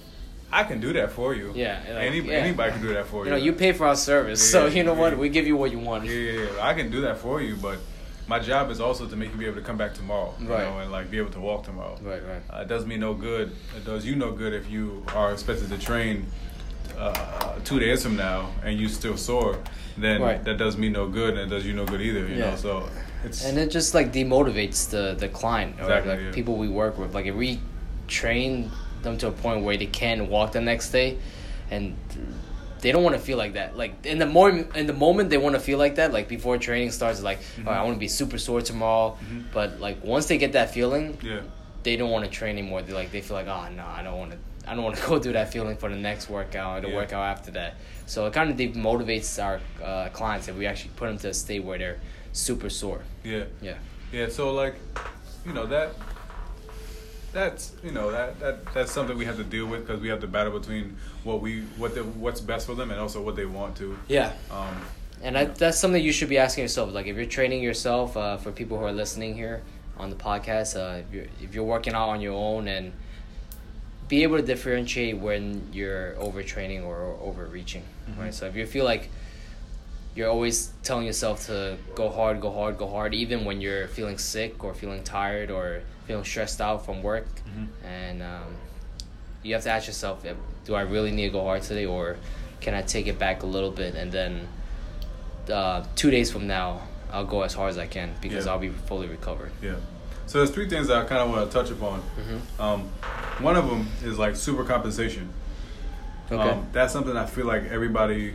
I 0.52 0.64
can 0.64 0.80
do 0.80 0.94
that 0.94 1.12
for 1.12 1.36
you. 1.36 1.52
Yeah, 1.54 1.84
like, 1.90 2.04
Any, 2.08 2.20
yeah. 2.22 2.56
So 2.56 2.72
can 2.72 2.82
do 2.82 2.94
that 2.94 3.06
for 3.08 3.20
you 3.20 3.26
you. 3.26 3.30
know 3.32 3.44
you 3.48 3.54
pay 3.54 3.74
for 3.74 3.86
our 3.86 3.98
service 3.98 4.40
so 4.52 4.68
you 4.68 4.84
know 4.84 4.94
what 4.94 5.18
we 5.18 5.28
give 5.30 5.46
you 5.46 5.58
what 5.58 5.72
you 5.72 5.80
want 5.80 6.06
Yeah, 6.06 6.14
yeah, 6.14 6.42
yeah. 6.56 6.70
I 6.70 6.74
can 6.74 6.90
do 6.90 7.02
that 7.02 7.18
for 7.18 7.42
you, 7.42 7.58
but 7.58 7.80
my 8.28 8.40
job 8.40 8.70
is 8.72 8.80
also 8.80 9.08
to 9.08 9.16
make 9.16 9.32
you 9.32 9.38
be 9.38 9.46
able 9.46 9.56
to 9.56 9.62
come 9.62 9.78
back 9.78 9.94
tomorrow. 9.94 10.34
You 10.40 10.48
Right. 10.50 10.64
know, 10.64 10.80
and 10.80 10.92
like 10.92 11.10
be 11.10 11.18
able 11.18 11.32
to 11.32 11.40
walk 11.40 11.64
tomorrow. 11.64 11.98
right 12.02 12.22
right 12.28 12.42
Uh, 12.54 12.62
it 12.64 12.68
does 12.68 12.86
me 12.86 12.98
no 12.98 13.14
good. 13.14 13.52
It 13.76 13.86
does 13.86 14.06
you 14.06 14.16
no 14.16 14.32
good 14.32 14.54
if 14.54 14.70
you 14.70 15.04
are 15.16 15.32
expected 15.32 15.70
to 15.70 15.78
train 15.78 16.26
uh, 16.98 17.54
two 17.64 17.80
days 17.80 18.04
from 18.04 18.16
now 18.16 18.50
and 18.64 18.80
you 18.80 18.88
still 18.90 19.18
sore. 19.18 19.58
Then 19.98 20.22
Right. 20.22 20.44
that 20.44 20.58
does 20.58 20.78
me 20.78 20.90
no 20.90 21.08
good, 21.08 21.32
and 21.38 21.42
it 21.52 21.56
does 21.56 21.66
you 21.66 21.74
no 21.74 21.86
good 21.86 22.02
either. 22.02 22.28
You 22.28 22.36
Yeah. 22.36 22.50
know, 22.52 22.56
so 22.56 22.90
it's 23.24 23.46
and 23.46 23.58
it 23.58 23.72
just 23.72 23.94
like 23.94 24.12
demotivates 24.12 24.90
the 24.90 25.16
the 25.18 25.28
client 25.30 25.76
or 25.80 25.84
Exactly, 25.84 26.12
like 26.12 26.22
yeah. 26.22 26.32
people 26.32 26.56
we 26.56 26.70
work 26.70 26.98
with 27.00 27.16
like 27.16 27.26
if 27.26 27.36
we 27.36 27.60
train 28.08 28.72
them 29.04 29.18
to 29.18 29.28
a 29.28 29.32
point 29.32 29.64
where 29.64 29.78
they 29.78 29.86
can 29.88 30.28
walk 30.30 30.52
the 30.52 30.62
next 30.62 30.92
day 30.92 31.18
and 31.72 31.96
they 32.82 32.92
don't 32.92 33.04
want 33.04 33.16
to 33.16 33.22
feel 33.22 33.38
like 33.38 33.54
that 33.54 33.76
like 33.78 34.06
in 34.06 34.18
the 34.20 34.26
more 34.26 34.50
in 34.50 34.86
the 34.88 34.94
moment 34.94 35.30
they 35.30 35.38
want 35.38 35.56
to 35.56 35.60
feel 35.60 35.78
like 35.78 35.96
that 35.96 36.12
like 36.14 36.28
before 36.28 36.58
training 36.58 36.92
starts 36.92 37.22
like 37.22 37.40
Mm-hmm. 37.40 37.68
"All 37.68 37.74
right, 37.74 37.80
i 37.82 37.84
want 37.84 37.96
to 37.96 38.00
be 38.00 38.08
super 38.08 38.38
sore 38.38 38.62
tomorrow 38.62 39.18
Mhm. 39.20 39.44
but 39.52 39.80
like 39.80 39.98
once 40.04 40.26
they 40.28 40.38
get 40.38 40.52
that 40.54 40.70
feeling 40.74 41.18
yeah, 41.22 41.42
they 41.84 41.96
don't 41.96 42.12
want 42.12 42.24
to 42.26 42.32
train 42.40 42.58
anymore 42.58 42.82
they 42.82 42.94
like 42.94 43.12
they 43.12 43.22
feel 43.22 43.36
like 43.38 43.48
oh 43.48 43.68
no 43.76 43.86
i 43.98 44.02
don't 44.04 44.18
want 44.18 44.32
to 44.32 44.38
i 44.70 44.76
don't 44.76 44.84
want 44.84 44.96
to 44.98 45.04
go 45.10 45.20
through 45.20 45.34
that 45.34 45.52
feeling 45.54 45.76
for 45.78 45.90
the 45.90 45.96
next 46.10 46.30
workout 46.30 46.78
or 46.78 46.82
the 46.82 46.90
Yeah. 46.90 46.96
workout 47.02 47.26
after 47.38 47.52
that 47.52 47.72
so 48.06 48.26
it 48.28 48.34
kind 48.34 48.50
of 48.52 48.56
demotivates 48.58 49.30
our 49.44 49.60
uh, 49.84 50.10
clients 50.10 50.48
if 50.48 50.56
we 50.56 50.66
actually 50.66 50.92
put 50.96 51.08
them 51.08 51.18
to 51.20 51.30
a 51.30 51.34
state 51.34 51.64
where 51.64 51.78
they're 51.78 52.00
super 52.34 52.70
sore 52.70 53.02
yeah, 53.24 53.44
yeah 53.62 53.78
yeah. 54.12 54.30
So 54.30 54.54
like, 54.54 54.76
you 55.46 55.52
know 55.54 55.66
that. 55.66 55.90
That's 57.38 57.72
you 57.84 57.92
know 57.92 58.10
that, 58.12 58.40
that 58.40 58.74
that's 58.74 58.92
something 58.92 59.16
we 59.16 59.26
have 59.26 59.38
to 59.38 59.44
deal 59.44 59.68
with 59.68 59.86
because 59.86 60.02
we 60.02 60.08
have 60.08 60.22
to 60.22 60.28
battle 60.28 60.58
between 60.60 60.98
what 61.24 61.40
we 61.40 61.62
what 61.78 61.94
the 61.94 62.04
what's 62.04 62.42
best 62.42 62.66
for 62.66 62.74
them 62.74 62.90
and 62.90 63.00
also 63.00 63.22
what 63.22 63.36
they 63.36 63.46
want 63.46 63.76
to. 63.78 63.96
yeah 64.08 64.34
Um, 64.50 64.76
and 65.22 65.38
I, 65.38 65.46
that's 65.46 65.78
something 65.78 66.04
you 66.04 66.12
should 66.12 66.30
be 66.30 66.40
asking 66.40 66.64
yourself. 66.64 66.92
Like 66.92 67.06
if 67.06 67.16
you're 67.16 67.26
training 67.40 67.62
yourself, 67.62 68.18
uh, 68.18 68.38
for 68.38 68.52
people 68.52 68.80
who 68.80 68.86
are 68.86 68.92
listening 69.04 69.36
here 69.36 69.62
on 69.98 70.10
the 70.10 70.16
podcast, 70.16 70.76
uh, 70.76 71.02
if 71.04 71.14
you're 71.14 71.28
if 71.46 71.54
you're 71.54 71.64
working 71.76 71.94
out 71.94 72.10
on 72.10 72.22
your 72.22 72.34
own 72.34 72.68
and 72.68 72.92
be 74.08 74.24
able 74.24 74.38
to 74.38 74.44
differentiate 74.54 75.18
when 75.20 75.44
you're 75.72 76.14
overtraining 76.14 76.84
or 76.86 77.16
overreaching, 77.22 77.84
Mhm. 78.10 78.20
right? 78.20 78.34
So 78.34 78.48
if 78.48 78.56
you 78.56 78.66
feel 78.66 78.86
like 78.86 79.10
you're 80.16 80.30
always 80.30 80.72
telling 80.82 81.06
yourself 81.06 81.46
to 81.48 81.78
go 81.94 82.10
hard, 82.10 82.42
go 82.42 82.50
hard, 82.52 82.80
go 82.80 82.88
hard, 82.88 83.14
even 83.14 83.46
when 83.46 83.62
you're 83.62 83.88
feeling 83.90 84.18
sick 84.18 84.64
or 84.64 84.74
feeling 84.74 85.04
tired 85.04 85.52
or 85.52 85.82
feeling 86.08 86.24
stressed 86.24 86.62
out 86.62 86.86
from 86.86 87.04
work, 87.04 87.28
Mhm. 87.46 87.68
and 87.84 88.24
um, 88.24 88.56
you 89.44 89.54
have 89.54 89.64
to 89.64 89.70
ask 89.70 89.88
yourself, 89.88 90.26
do 90.66 90.74
I 90.74 90.82
really 90.82 91.12
need 91.12 91.26
to 91.26 91.30
go 91.32 91.44
hard 91.44 91.62
today, 91.64 91.86
or 91.86 92.16
can 92.62 92.74
I 92.74 92.82
take 92.82 93.08
it 93.08 93.20
back 93.20 93.44
a 93.44 93.46
little 93.46 93.70
bit 93.72 93.94
and 93.96 94.12
then 94.12 94.48
uh, 95.52 95.84
two 95.96 96.10
days 96.12 96.30
from 96.32 96.48
now 96.48 96.82
I'll 97.12 97.24
go 97.24 97.44
as 97.44 97.54
hard 97.54 97.70
as 97.70 97.78
I 97.78 97.86
can 97.88 98.14
because 98.22 98.46
Yeah. 98.46 98.52
I'll 98.52 98.60
be 98.60 98.70
fully 98.70 99.08
recovered. 99.08 99.52
Yeah. 99.62 99.76
So 100.26 100.40
there's 100.40 100.50
three 100.50 100.68
things 100.68 100.88
that 100.88 100.98
I 100.98 101.06
kind 101.06 101.22
of 101.22 101.30
want 101.30 101.50
to 101.50 101.58
touch 101.58 101.72
upon. 101.72 102.02
Mm-hmm. 102.02 102.62
Um, 102.62 102.82
one 103.40 103.56
of 103.56 103.70
them 103.70 103.88
is 104.04 104.18
like 104.20 104.36
super 104.36 104.66
compensation. 104.66 105.30
Okay. 106.30 106.50
Um, 106.50 106.66
that's 106.74 106.92
something 106.92 107.16
I 107.16 107.26
feel 107.28 107.46
like 107.46 107.64
everybody, 107.72 108.34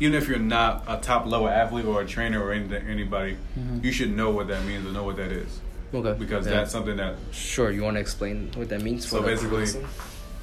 even 0.00 0.14
if 0.14 0.28
you're 0.28 0.38
not 0.38 0.84
a 0.86 0.98
top 0.98 1.24
level 1.24 1.48
athlete 1.48 1.86
or 1.86 2.02
a 2.02 2.06
trainer 2.06 2.42
or 2.44 2.52
anything, 2.52 2.86
anybody, 2.86 3.38
Mhm. 3.58 3.82
you 3.82 3.92
should 3.92 4.14
know 4.14 4.30
what 4.30 4.48
that 4.48 4.62
means 4.64 4.84
and 4.84 4.92
know 4.92 5.04
what 5.04 5.16
that 5.16 5.32
is 5.32 5.60
okay. 5.94 6.18
because 6.18 6.46
Yeah. 6.46 6.54
that's 6.54 6.72
something 6.72 6.96
that 6.96 7.16
sure. 7.32 7.70
You 7.70 7.82
want 7.82 7.96
to 7.96 8.00
explain 8.00 8.50
what 8.54 8.68
that 8.68 8.82
means? 8.82 9.08
So 9.08 9.18
for 9.18 9.22
the 9.22 9.28
basically- 9.32 9.58
listening? 9.58 9.86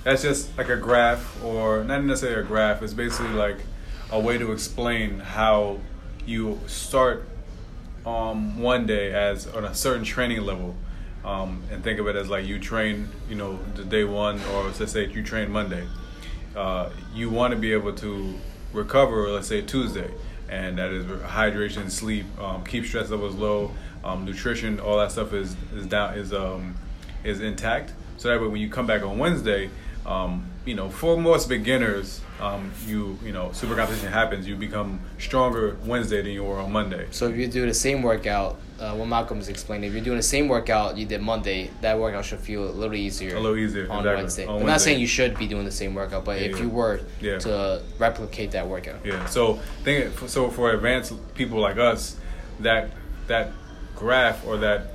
that's 0.04 0.22
just 0.22 0.58
like 0.58 0.70
a 0.70 0.76
graph 0.76 1.42
or 1.44 1.84
not 1.84 2.04
necessarily 2.04 2.42
a 2.42 2.44
graph. 2.44 2.82
It's 2.82 2.94
basically 2.94 3.34
like 3.34 3.58
a 4.12 4.20
way 4.20 4.38
to 4.38 4.52
explain 4.52 5.20
how 5.20 5.80
you 6.26 6.60
start 6.68 7.28
um, 8.06 8.60
one 8.60 8.86
day 8.86 9.14
as 9.14 9.48
on 9.48 9.64
a 9.66 9.74
certain 9.74 10.04
training 10.04 10.42
level. 10.42 10.76
Um, 11.24 11.64
and 11.72 11.82
think 11.82 12.00
of 12.00 12.08
it 12.08 12.18
as 12.18 12.30
like 12.30 12.46
you 12.46 12.60
train, 12.60 13.08
you 13.30 13.36
know, 13.36 13.58
the 13.76 13.86
day 13.86 14.04
one, 14.04 14.42
or 14.54 14.64
let's 14.66 14.92
say 14.92 15.08
you 15.08 15.24
train 15.24 15.50
Monday. 15.52 15.88
Uh, 16.54 16.90
you 17.14 17.30
want 17.30 17.54
to 17.54 17.58
be 17.60 17.72
able 17.72 17.94
to 17.94 18.36
recover, 18.74 19.30
let's 19.30 19.48
say 19.48 19.62
Tuesday, 19.62 20.12
and 20.50 20.78
that 20.78 20.92
is 20.92 21.06
hydration, 21.06 21.90
sleep, 21.90 22.26
um, 22.42 22.66
keep 22.66 22.86
stress 22.86 23.10
levels 23.10 23.36
low, 23.36 23.72
um, 24.04 24.26
nutrition, 24.26 24.80
all 24.80 24.98
that 25.00 25.12
stuff 25.12 25.34
is 25.34 25.56
is 25.76 25.86
down 25.86 26.16
is 26.16 26.34
um 26.34 26.76
is 27.24 27.40
intact. 27.42 27.94
So 28.18 28.30
that 28.30 28.42
way, 28.42 28.48
when 28.48 28.62
you 28.62 28.70
come 28.70 28.86
back 28.88 29.04
on 29.04 29.18
Wednesday, 29.18 29.70
um, 30.06 30.46
you 30.66 30.76
know, 30.76 30.90
for 30.90 31.18
most 31.18 31.50
beginners, 31.50 32.22
um, 32.40 32.72
you 32.86 33.18
you 33.24 33.32
know, 33.32 33.52
super 33.54 33.76
compensation 33.76 34.12
happens. 34.12 34.48
You 34.48 34.56
become 34.56 35.00
stronger 35.20 35.78
Wednesday 35.86 36.22
than 36.22 36.32
you 36.32 36.44
were 36.44 36.60
on 36.60 36.72
Monday. 36.72 37.08
So 37.12 37.28
if 37.28 37.36
you 37.38 37.48
do 37.48 37.66
the 37.66 37.74
same 37.74 38.02
workout, 38.02 38.58
uh, 38.80 38.94
what 38.96 39.08
Malcolm 39.08 39.38
was 39.38 39.50
explaining, 39.50 39.88
if 39.90 39.94
you're 39.96 40.04
doing 40.04 40.18
the 40.18 40.24
same 40.24 40.48
workout 40.48 40.98
you 40.98 41.06
did 41.06 41.22
Monday, 41.22 41.70
that 41.82 41.98
workout 41.98 42.26
should 42.26 42.40
feel 42.40 42.64
a 42.64 42.72
little 42.72 42.96
easier. 42.96 43.36
A 43.36 43.40
little 43.40 43.58
easier, 43.58 43.90
on 43.90 44.00
exactly. 44.00 44.16
Wednesday. 44.16 44.46
On 44.46 44.60
I'm 44.62 44.68
not 44.68 44.82
saying 44.82 45.00
you 45.00 45.08
should 45.08 45.38
be 45.38 45.48
doing 45.48 45.66
the 45.66 45.72
same 45.72 45.96
workout, 45.96 46.26
but 46.26 46.40
Yeah, 46.40 46.48
if 46.48 46.58
yeah. 46.58 46.64
you 46.64 46.70
were 46.70 47.00
Yeah. 47.22 47.40
to 47.40 47.82
replicate 47.98 48.52
that 48.52 48.68
workout. 48.68 49.06
Yeah. 49.06 49.26
So 49.26 49.60
think 49.84 50.18
so 50.28 50.50
for 50.50 50.72
advanced 50.72 51.14
people 51.36 51.60
like 51.60 51.78
us, 51.78 52.18
that 52.60 52.90
that 53.28 53.52
graph 53.96 54.46
or 54.46 54.58
that 54.58 54.88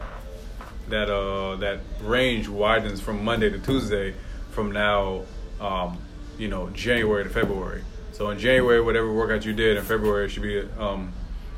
that 0.89 1.11
uh 1.11 1.57
that 1.57 1.81
range 2.01 2.49
widens 2.49 3.01
from 3.01 3.25
Monday 3.25 3.51
to 3.51 3.59
Tuesday 3.59 4.15
from 4.51 4.73
now 4.73 5.23
um 5.61 5.99
you 6.39 6.49
know 6.49 6.71
January 6.71 7.25
to 7.25 7.31
February. 7.31 7.83
So 8.13 8.31
in 8.31 8.39
January 8.39 8.81
whatever 8.81 9.13
workout 9.13 9.45
you 9.45 9.53
did 9.53 9.77
in 9.77 9.85
February 9.85 10.27
it 10.27 10.31
should 10.31 10.43
be 10.43 10.61
um 10.79 11.13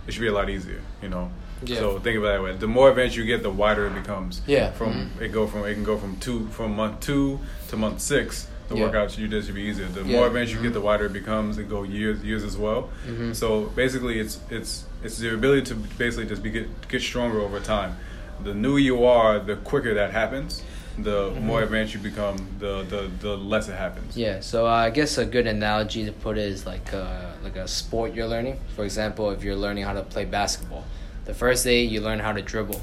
it 0.06 0.12
should 0.12 0.20
be 0.22 0.28
a 0.28 0.32
lot 0.32 0.50
easier, 0.50 0.80
you 1.02 1.08
know. 1.08 1.30
Yeah. 1.62 1.76
So 1.78 1.98
think 1.98 2.18
about 2.18 2.32
that 2.32 2.42
way. 2.42 2.56
The 2.56 2.66
more 2.66 2.90
events 2.90 3.16
you 3.16 3.24
get, 3.26 3.42
the 3.42 3.50
wider 3.50 3.86
it 3.86 3.94
becomes. 3.94 4.40
Yeah. 4.46 4.70
From 4.72 5.10
it 5.20 5.28
go 5.28 5.46
from 5.46 5.64
it 5.64 5.74
can 5.74 5.84
go 5.84 5.98
from 5.98 6.16
two 6.18 6.46
from 6.48 6.74
month 6.74 7.00
two 7.00 7.38
to 7.68 7.76
month 7.76 8.00
six. 8.00 8.48
The 8.70 8.76
Yeah. 8.76 8.84
workouts 8.88 9.18
you 9.18 9.26
did 9.26 9.44
should 9.44 9.56
be 9.56 9.62
easier. 9.62 9.86
The 9.86 10.02
Yeah. 10.04 10.16
more 10.16 10.26
advanced 10.28 10.54
you 10.54 10.62
get, 10.62 10.72
the 10.72 10.80
wider 10.80 11.06
it 11.06 11.12
becomes. 11.12 11.58
It 11.58 11.68
go 11.68 11.82
years 11.82 12.22
years 12.22 12.44
as 12.44 12.56
well. 12.56 12.88
Mhm. 13.06 13.34
So 13.34 13.62
basically, 13.74 14.20
it's 14.20 14.38
it's 14.48 14.84
it's 15.02 15.18
the 15.18 15.34
ability 15.34 15.62
to 15.70 15.74
basically 15.98 16.26
just 16.26 16.42
be 16.42 16.50
get 16.50 16.66
get 16.88 17.02
stronger 17.02 17.40
over 17.40 17.58
time. 17.58 17.96
The 18.44 18.54
newer 18.54 18.78
you 18.78 19.04
are, 19.04 19.40
the 19.40 19.56
quicker 19.56 19.92
that 19.94 20.12
happens. 20.12 20.62
The 20.98 21.30
more 21.40 21.62
advanced 21.62 21.94
you 21.94 22.00
become, 22.00 22.36
the 22.60 22.84
the 22.88 23.10
the 23.20 23.36
less 23.36 23.68
it 23.68 23.74
happens. 23.74 24.12
Mm-hmm. 24.12 24.20
Yeah, 24.20 24.40
so 24.40 24.66
uh, 24.66 24.70
I 24.86 24.90
guess 24.90 25.18
a 25.18 25.24
good 25.24 25.46
analogy 25.48 26.04
to 26.04 26.12
put 26.12 26.38
it 26.38 26.44
is 26.44 26.64
like 26.64 26.94
uh, 26.94 27.32
like 27.42 27.56
a 27.56 27.66
sport 27.66 28.14
you're 28.14 28.28
learning. 28.28 28.60
For 28.76 28.84
example, 28.84 29.32
if 29.32 29.42
you're 29.42 29.56
learning 29.66 29.82
how 29.84 29.94
to 29.94 30.02
play 30.02 30.26
basketball, 30.26 30.84
the 31.24 31.34
first 31.34 31.64
day 31.64 31.82
you 31.82 32.00
learn 32.00 32.20
how 32.20 32.32
to 32.32 32.42
dribble, 32.42 32.80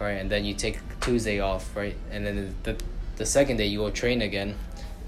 right, 0.00 0.18
and 0.20 0.28
then 0.28 0.44
you 0.44 0.54
take 0.54 0.78
Tuesday 1.00 1.38
off, 1.38 1.70
right, 1.76 1.96
and 2.10 2.26
then 2.26 2.54
the 2.64 2.74
the 3.16 3.26
second 3.26 3.58
day 3.58 3.66
you 3.66 3.78
go 3.78 3.90
train 3.90 4.22
again 4.22 4.54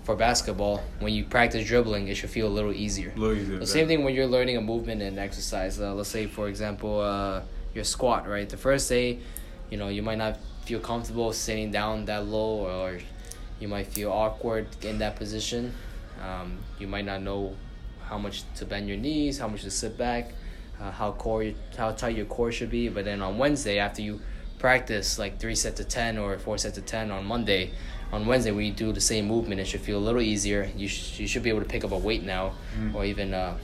for 0.04 0.16
basketball. 0.16 0.82
When 0.98 1.12
you 1.12 1.24
practice 1.24 1.66
dribbling, 1.66 2.08
it 2.08 2.16
should 2.16 2.30
feel 2.30 2.48
a 2.48 2.54
little 2.54 2.72
easier. 2.72 3.12
A 3.14 3.18
little 3.18 3.36
easier. 3.36 3.58
The 3.58 3.66
same 3.66 3.86
thing 3.86 4.04
when 4.04 4.14
you're 4.14 4.26
learning 4.26 4.56
a 4.56 4.60
movement 4.60 5.02
and 5.02 5.18
exercise. 5.18 5.80
Uh, 5.80 5.94
let's 5.94 6.08
say, 6.08 6.26
for 6.26 6.48
example, 6.48 7.00
uh, 7.00 7.42
your 7.74 7.84
squat, 7.84 8.28
right? 8.28 8.48
The 8.48 8.56
first 8.56 8.88
day, 8.88 9.18
you 9.70 9.76
know, 9.78 9.88
you 9.88 10.02
might 10.02 10.18
not 10.18 10.38
feel 10.64 10.80
comfortable 10.80 11.32
sitting 11.32 11.70
down 11.70 12.04
that 12.06 12.26
low, 12.26 12.66
or 12.66 12.98
you 13.60 13.68
might 13.68 13.86
feel 13.86 14.10
awkward 14.10 14.66
in 14.82 14.98
that 14.98 15.16
position. 15.16 15.72
Um, 16.22 16.58
you 16.78 16.86
might 16.86 17.04
not 17.04 17.22
know 17.22 17.56
how 18.04 18.18
much 18.18 18.44
to 18.56 18.64
bend 18.64 18.88
your 18.88 18.98
knees, 18.98 19.38
how 19.38 19.48
much 19.48 19.62
to 19.62 19.70
sit 19.70 19.96
back, 19.96 20.32
uh, 20.80 20.90
how 20.90 21.12
core, 21.12 21.52
how 21.76 21.92
tight 21.92 22.16
your 22.16 22.26
core 22.26 22.52
should 22.52 22.70
be. 22.70 22.88
But 22.88 23.04
then 23.04 23.22
on 23.22 23.38
Wednesday, 23.38 23.78
after 23.78 24.02
you 24.02 24.20
practice 24.58 25.18
like 25.18 25.40
three 25.40 25.54
sets 25.54 25.80
of 25.80 25.88
ten 25.88 26.18
or 26.18 26.38
four 26.38 26.58
sets 26.58 26.76
of 26.78 26.86
ten 26.86 27.10
on 27.10 27.24
Monday, 27.24 27.72
on 28.12 28.26
Wednesday 28.26 28.50
when 28.50 28.66
you 28.66 28.72
do 28.72 28.92
the 28.92 29.00
same 29.00 29.26
movement, 29.26 29.60
it 29.60 29.64
should 29.66 29.80
feel 29.80 29.98
a 29.98 30.04
little 30.04 30.20
easier. 30.20 30.70
You 30.76 30.86
sh- 30.88 31.18
you 31.20 31.26
should 31.26 31.42
be 31.42 31.48
able 31.48 31.60
to 31.60 31.68
pick 31.68 31.82
up 31.84 31.92
a 31.92 31.96
weight 31.98 32.22
now, 32.22 32.52
Mm. 32.78 32.94
or 32.94 33.04
even 33.04 33.32
uh, 33.34 33.56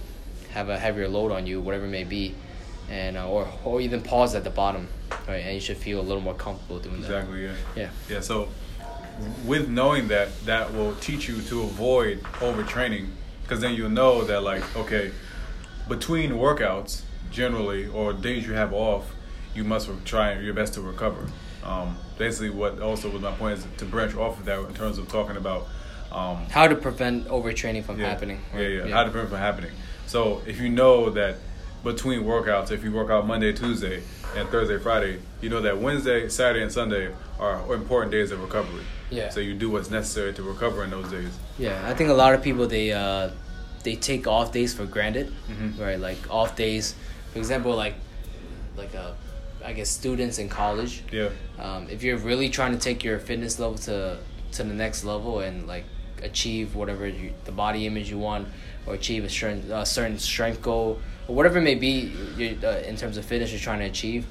have 0.50 0.68
a 0.70 0.78
heavier 0.78 1.08
load 1.08 1.30
on 1.32 1.46
you, 1.46 1.60
whatever 1.60 1.84
it 1.84 1.88
may 1.90 2.04
be, 2.04 2.34
and 2.90 3.16
uh, 3.16 3.28
or 3.28 3.46
or 3.64 3.80
even 3.80 4.00
pause 4.00 4.34
at 4.34 4.44
the 4.44 4.50
bottom, 4.50 4.88
right? 5.28 5.44
And 5.44 5.54
you 5.54 5.60
should 5.60 5.76
feel 5.76 6.00
a 6.00 6.06
little 6.08 6.22
more 6.22 6.34
comfortable 6.34 6.78
doing 6.78 7.02
that. 7.02 7.06
Exactly. 7.10 7.44
Yeah. 7.44 7.52
Yeah. 7.76 7.90
Yeah. 8.08 8.20
So 8.20 8.48
with 9.44 9.68
knowing 9.68 10.08
that, 10.08 10.28
that 10.46 10.72
will 10.72 10.94
teach 10.96 11.28
you 11.28 11.40
to 11.42 11.62
avoid 11.62 12.22
overtraining, 12.40 13.08
because 13.42 13.60
then 13.60 13.74
you'll 13.74 13.90
know 13.90 14.24
that 14.24 14.42
like 14.42 14.64
okay, 14.76 15.10
between 15.88 16.30
workouts 16.32 17.02
generally 17.30 17.86
or 17.86 18.14
days 18.14 18.46
you 18.46 18.54
have 18.54 18.72
off, 18.72 19.14
you 19.54 19.62
must 19.64 19.90
try 20.06 20.38
your 20.38 20.54
best 20.54 20.72
to 20.74 20.80
recover. 20.80 21.26
Um, 21.68 21.96
basically, 22.16 22.50
what 22.50 22.80
also 22.80 23.10
was 23.10 23.20
my 23.20 23.32
point 23.32 23.58
is 23.58 23.66
to 23.76 23.84
branch 23.84 24.14
off 24.16 24.38
of 24.38 24.46
that 24.46 24.58
in 24.60 24.74
terms 24.74 24.96
of 24.98 25.08
talking 25.08 25.36
about. 25.36 25.66
Um, 26.10 26.46
How 26.50 26.66
to 26.66 26.74
prevent 26.74 27.28
overtraining 27.28 27.84
from 27.84 28.00
yeah, 28.00 28.08
happening? 28.08 28.40
Yeah, 28.54 28.60
right? 28.60 28.70
yeah, 28.88 28.94
How 28.94 29.04
to 29.04 29.10
prevent 29.10 29.28
from 29.30 29.38
happening. 29.38 29.72
So 30.06 30.40
if 30.46 30.58
you 30.58 30.70
know 30.70 31.10
that 31.10 31.36
between 31.84 32.22
workouts, 32.24 32.70
if 32.70 32.82
you 32.82 32.90
work 32.92 33.10
out 33.10 33.26
Monday, 33.26 33.52
Tuesday, 33.52 34.02
and 34.34 34.48
Thursday, 34.48 34.78
Friday, 34.78 35.20
you 35.42 35.50
know 35.50 35.60
that 35.60 35.78
Wednesday, 35.78 36.28
Saturday, 36.30 36.62
and 36.62 36.72
Sunday 36.72 37.12
are 37.38 37.72
important 37.74 38.10
days 38.10 38.30
of 38.30 38.40
recovery. 38.40 38.84
Yeah. 39.10 39.28
So 39.28 39.40
you 39.40 39.54
do 39.54 39.70
what's 39.70 39.90
necessary 39.90 40.32
to 40.34 40.42
recover 40.42 40.84
in 40.84 40.90
those 40.90 41.10
days. 41.10 41.30
Yeah, 41.58 41.78
I 41.86 41.94
think 41.94 42.08
a 42.10 42.14
lot 42.14 42.32
of 42.34 42.42
people 42.42 42.66
they 42.66 42.92
uh, 42.92 43.30
they 43.84 43.94
take 43.94 44.26
off 44.26 44.52
days 44.52 44.72
for 44.74 44.86
granted, 44.86 45.32
Mhm. 45.50 45.78
right? 45.78 46.00
Like 46.00 46.18
off 46.30 46.56
days, 46.56 46.94
for 47.32 47.38
example, 47.38 47.76
like 47.76 47.94
like 48.76 48.94
uh, 48.94 49.12
I 49.68 49.74
guess 49.74 49.90
students 49.90 50.38
in 50.38 50.48
college. 50.48 51.02
Yeah. 51.12 51.28
Um, 51.58 51.88
if 51.90 52.02
you're 52.02 52.16
really 52.16 52.48
trying 52.48 52.72
to 52.72 52.78
take 52.78 53.04
your 53.04 53.18
fitness 53.18 53.58
level 53.58 53.76
to 53.88 54.18
to 54.52 54.62
the 54.64 54.72
next 54.72 55.04
level 55.04 55.40
and 55.40 55.66
like 55.66 55.84
achieve 56.22 56.74
whatever 56.74 57.06
you, 57.06 57.34
the 57.44 57.52
body 57.52 57.86
image 57.86 58.08
you 58.10 58.18
want 58.18 58.48
or 58.86 58.94
achieve 58.94 59.24
a 59.24 59.28
certain 59.28 59.70
a 59.70 59.84
certain 59.84 60.18
strength 60.18 60.62
goal 60.62 60.98
or 61.28 61.34
whatever 61.34 61.58
it 61.58 61.62
may 61.70 61.74
be 61.74 62.10
uh, 62.64 62.68
in 62.90 62.96
terms 62.96 63.18
of 63.18 63.24
fitness 63.26 63.50
you're 63.52 63.60
trying 63.60 63.80
to 63.80 63.84
achieve. 63.84 64.24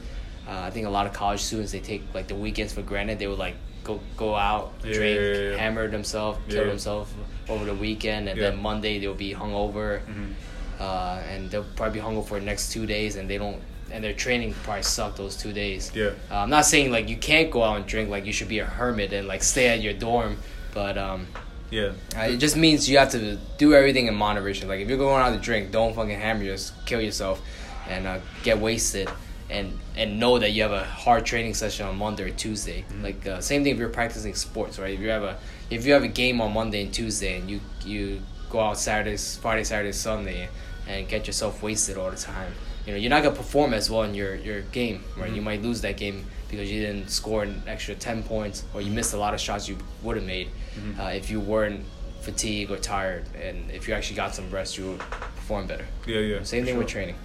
Uh, 0.48 0.62
I 0.68 0.72
think 0.72 0.88
a 0.88 0.90
lot 0.90 1.06
of 1.06 1.14
college 1.14 1.42
students 1.42 1.72
they 1.72 1.82
take 1.82 2.02
like 2.16 2.28
the 2.28 2.36
weekends 2.36 2.74
for 2.74 2.82
granted. 2.82 3.20
They 3.20 3.28
would 3.28 3.38
like 3.48 3.56
go 3.84 4.00
go 4.18 4.34
out, 4.36 4.74
Yeah, 4.84 4.94
drink, 4.94 5.20
yeah, 5.20 5.42
yeah, 5.52 5.58
hammer 5.58 5.88
themselves, 5.88 6.40
kill 6.50 6.66
themselves 6.66 7.14
over 7.48 7.64
the 7.64 7.76
weekend, 7.76 8.28
and 8.28 8.40
then 8.42 8.58
Monday 8.70 8.98
they'll 9.00 9.14
be 9.30 9.34
hungover, 9.36 10.02
Mhm. 10.02 10.34
Uh, 10.80 11.22
and 11.30 11.50
they'll 11.50 11.64
probably 11.76 12.00
be 12.00 12.06
hungover 12.06 12.26
for 12.26 12.40
the 12.40 12.46
next 12.46 12.72
two 12.72 12.86
days, 12.86 13.16
and 13.16 13.30
they 13.30 13.38
don't. 13.38 13.62
And 13.90 14.04
their 14.04 14.14
training 14.14 14.54
probably 14.64 14.84
suck 14.84 15.16
those 15.16 15.38
two 15.38 15.54
days. 15.54 15.92
Yeah. 15.96 16.12
Uh, 16.30 16.40
I'm 16.40 16.50
not 16.50 16.66
saying 16.66 16.92
like 16.92 17.08
you 17.08 17.16
can't 17.16 17.50
go 17.50 17.64
out 17.64 17.78
and 17.78 17.86
drink, 17.86 18.10
like 18.10 18.26
you 18.26 18.34
should 18.34 18.50
be 18.50 18.60
a 18.60 18.66
hermit 18.66 19.14
and 19.14 19.28
like 19.30 19.42
stay 19.42 19.70
at 19.70 19.82
your 19.82 19.94
dorm, 19.94 20.38
but 20.74 20.98
um, 20.98 21.28
Yeah. 21.72 21.94
uh, 22.18 22.24
it 22.24 22.38
just 22.38 22.58
means 22.58 22.90
you 22.90 22.98
have 22.98 23.12
to 23.12 23.38
do 23.58 23.74
everything 23.74 24.08
in 24.08 24.14
moderation. 24.16 24.68
Like 24.68 24.82
if 24.82 24.90
you're 24.90 24.98
going 24.98 25.22
out 25.24 25.32
to 25.34 25.40
drink, 25.40 25.72
don't 25.72 25.96
fucking 25.96 26.20
hammer 26.20 26.44
yourself, 26.44 26.86
kill 26.86 27.00
yourself, 27.00 27.42
and 27.88 28.06
uh, 28.06 28.20
get 28.44 28.58
wasted, 28.60 29.08
and 29.50 29.80
and 29.96 30.20
know 30.20 30.38
that 30.38 30.52
you 30.52 30.64
have 30.64 30.74
a 30.74 30.84
hard 30.84 31.26
training 31.26 31.54
session 31.54 31.88
on 31.88 31.96
Monday 31.98 32.24
or 32.24 32.30
Tuesday. 32.32 32.84
Like 33.02 33.26
uh, 33.26 33.40
same 33.40 33.64
thing 33.64 33.72
if 33.72 33.80
you're 33.80 33.88
practicing 33.88 34.36
sports, 34.36 34.80
right? 34.80 34.94
If 34.94 35.00
you 35.00 35.08
have 35.12 35.24
a 35.24 35.38
if 35.70 35.86
you 35.86 35.94
have 35.94 36.04
a 36.04 36.10
game 36.10 36.42
on 36.42 36.52
Monday 36.54 36.84
and 36.84 36.94
Tuesday, 36.94 37.40
and 37.40 37.50
you 37.50 37.62
you 37.86 38.20
go 38.50 38.60
out 38.60 38.78
Saturday, 38.78 39.16
Friday, 39.16 39.64
Saturday, 39.64 39.94
Sunday, 39.94 40.50
and 40.88 41.08
get 41.08 41.28
yourself 41.28 41.62
wasted 41.62 41.98
all 41.98 42.10
the 42.10 42.18
time. 42.18 42.52
You 42.86 42.94
know, 42.94 42.98
you're 43.00 43.10
not 43.10 43.24
gonna 43.24 43.36
perform 43.36 43.74
as 43.74 43.90
well 43.90 44.04
in 44.04 44.16
your, 44.16 44.36
your 44.36 44.62
game, 44.62 45.04
right? 45.18 45.30
Mhm. 45.32 45.36
You 45.36 45.42
might 45.42 45.62
lose 45.62 45.82
that 45.82 45.98
game 45.98 46.26
because 46.50 46.72
you 46.72 46.80
didn't 46.82 47.10
score 47.10 47.44
an 47.44 47.62
extra 47.68 47.94
ten 47.96 48.24
points 48.24 48.64
or 48.74 48.82
you 48.82 48.92
missed 48.92 49.14
a 49.14 49.18
lot 49.18 49.34
of 49.34 49.42
shots 49.42 49.68
you 49.68 49.78
would 50.04 50.16
have 50.16 50.26
made 50.26 50.50
Mhm. 50.80 51.00
uh, 51.00 51.10
if 51.10 51.30
you 51.30 51.40
weren't 51.42 51.84
fatigued 52.22 52.72
or 52.72 52.78
tired. 52.78 53.26
And 53.42 53.70
if 53.72 53.88
you 53.88 53.94
actually 53.94 54.16
got 54.16 54.34
some 54.34 54.50
rest, 54.50 54.78
you 54.78 54.86
would 54.92 55.00
perform 55.00 55.68
better. 55.68 55.86
Yeah, 56.06 56.20
yeah. 56.20 56.44
Same 56.44 56.64
thing 56.66 56.78
with 56.78 56.88
training. 56.88 57.16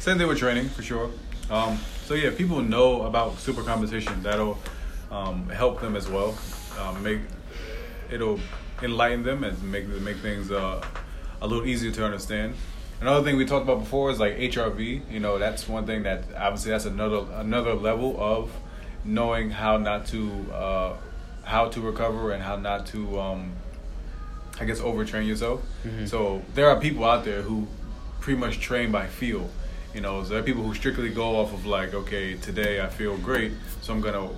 Same 0.00 0.18
thing 0.18 0.26
with 0.26 0.38
training 0.38 0.68
for 0.70 0.82
sure. 0.82 1.10
Um, 1.50 1.78
so 2.06 2.14
yeah, 2.14 2.30
people 2.30 2.60
know 2.60 3.02
about 3.02 3.38
super 3.38 3.62
compensation. 3.62 4.20
That'll 4.22 4.58
um, 5.12 5.48
help 5.50 5.80
them 5.80 5.94
as 5.96 6.08
well. 6.08 6.36
Um, 6.80 7.02
make 7.02 7.20
it'll 8.10 8.40
enlighten 8.82 9.22
them 9.22 9.44
and 9.44 9.62
make 9.62 9.86
make 9.86 10.16
things 10.16 10.50
uh, 10.50 10.82
a 11.40 11.46
little 11.46 11.64
easier 11.66 11.92
to 11.92 12.04
understand. 12.04 12.54
Another 13.02 13.24
thing 13.24 13.36
we 13.36 13.44
talked 13.44 13.64
about 13.64 13.80
before 13.80 14.12
is 14.12 14.20
like 14.20 14.36
HRV. 14.38 15.10
You 15.10 15.18
know, 15.18 15.36
that's 15.36 15.68
one 15.68 15.86
thing 15.86 16.04
that 16.04 16.22
obviously 16.36 16.70
that's 16.70 16.84
another 16.84 17.26
another 17.34 17.74
level 17.74 18.14
of 18.16 18.52
knowing 19.04 19.50
how 19.50 19.76
not 19.76 20.06
to 20.06 20.46
uh, 20.54 20.92
how 21.42 21.68
to 21.70 21.80
recover 21.80 22.30
and 22.30 22.40
how 22.40 22.54
not 22.54 22.86
to 22.86 23.18
um, 23.18 23.54
I 24.60 24.66
guess 24.66 24.78
overtrain 24.78 25.26
yourself. 25.26 25.62
Mhm. 25.84 26.08
So 26.08 26.42
there 26.54 26.68
are 26.70 26.78
people 26.78 27.04
out 27.04 27.24
there 27.24 27.42
who 27.42 27.66
pretty 28.20 28.38
much 28.38 28.60
train 28.60 28.92
by 28.92 29.08
feel. 29.08 29.50
You 29.92 30.00
know, 30.00 30.22
so 30.22 30.28
there 30.28 30.38
are 30.38 30.44
people 30.44 30.62
who 30.62 30.72
strictly 30.72 31.08
go 31.10 31.40
off 31.40 31.52
of 31.52 31.66
like, 31.66 31.94
okay, 31.94 32.34
today 32.34 32.80
I 32.80 32.86
feel 32.86 33.16
great, 33.16 33.50
so 33.80 33.92
I'm 33.92 34.00
gonna 34.00 34.28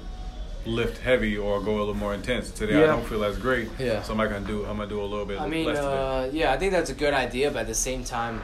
lift 0.67 0.99
heavy 1.03 1.37
or 1.37 1.61
go 1.61 1.77
a 1.77 1.79
little 1.79 1.95
more 1.95 2.15
intense. 2.15 2.51
Today 2.51 2.83
I 2.83 2.87
don't 2.87 3.05
feel 3.07 3.25
as 3.25 3.37
great, 3.39 3.69
Yeah. 3.79 4.03
so 4.03 4.13
I'm 4.13 4.19
not 4.19 4.31
gonna 4.31 4.47
do. 4.47 4.65
I'm 4.65 4.77
gonna 4.79 4.89
do 4.89 5.01
a 5.01 5.05
little 5.05 5.27
bit 5.27 5.41
I 5.41 5.47
mean, 5.47 5.67
less 5.67 5.77
today. 5.79 5.87
uh, 5.89 6.25
yeah, 6.33 6.53
I 6.53 6.57
think 6.57 6.73
that's 6.73 6.91
a 6.91 6.95
good 6.95 7.13
idea, 7.15 7.51
but 7.51 7.61
at 7.61 7.67
the 7.67 7.75
same 7.75 8.03
time, 8.05 8.43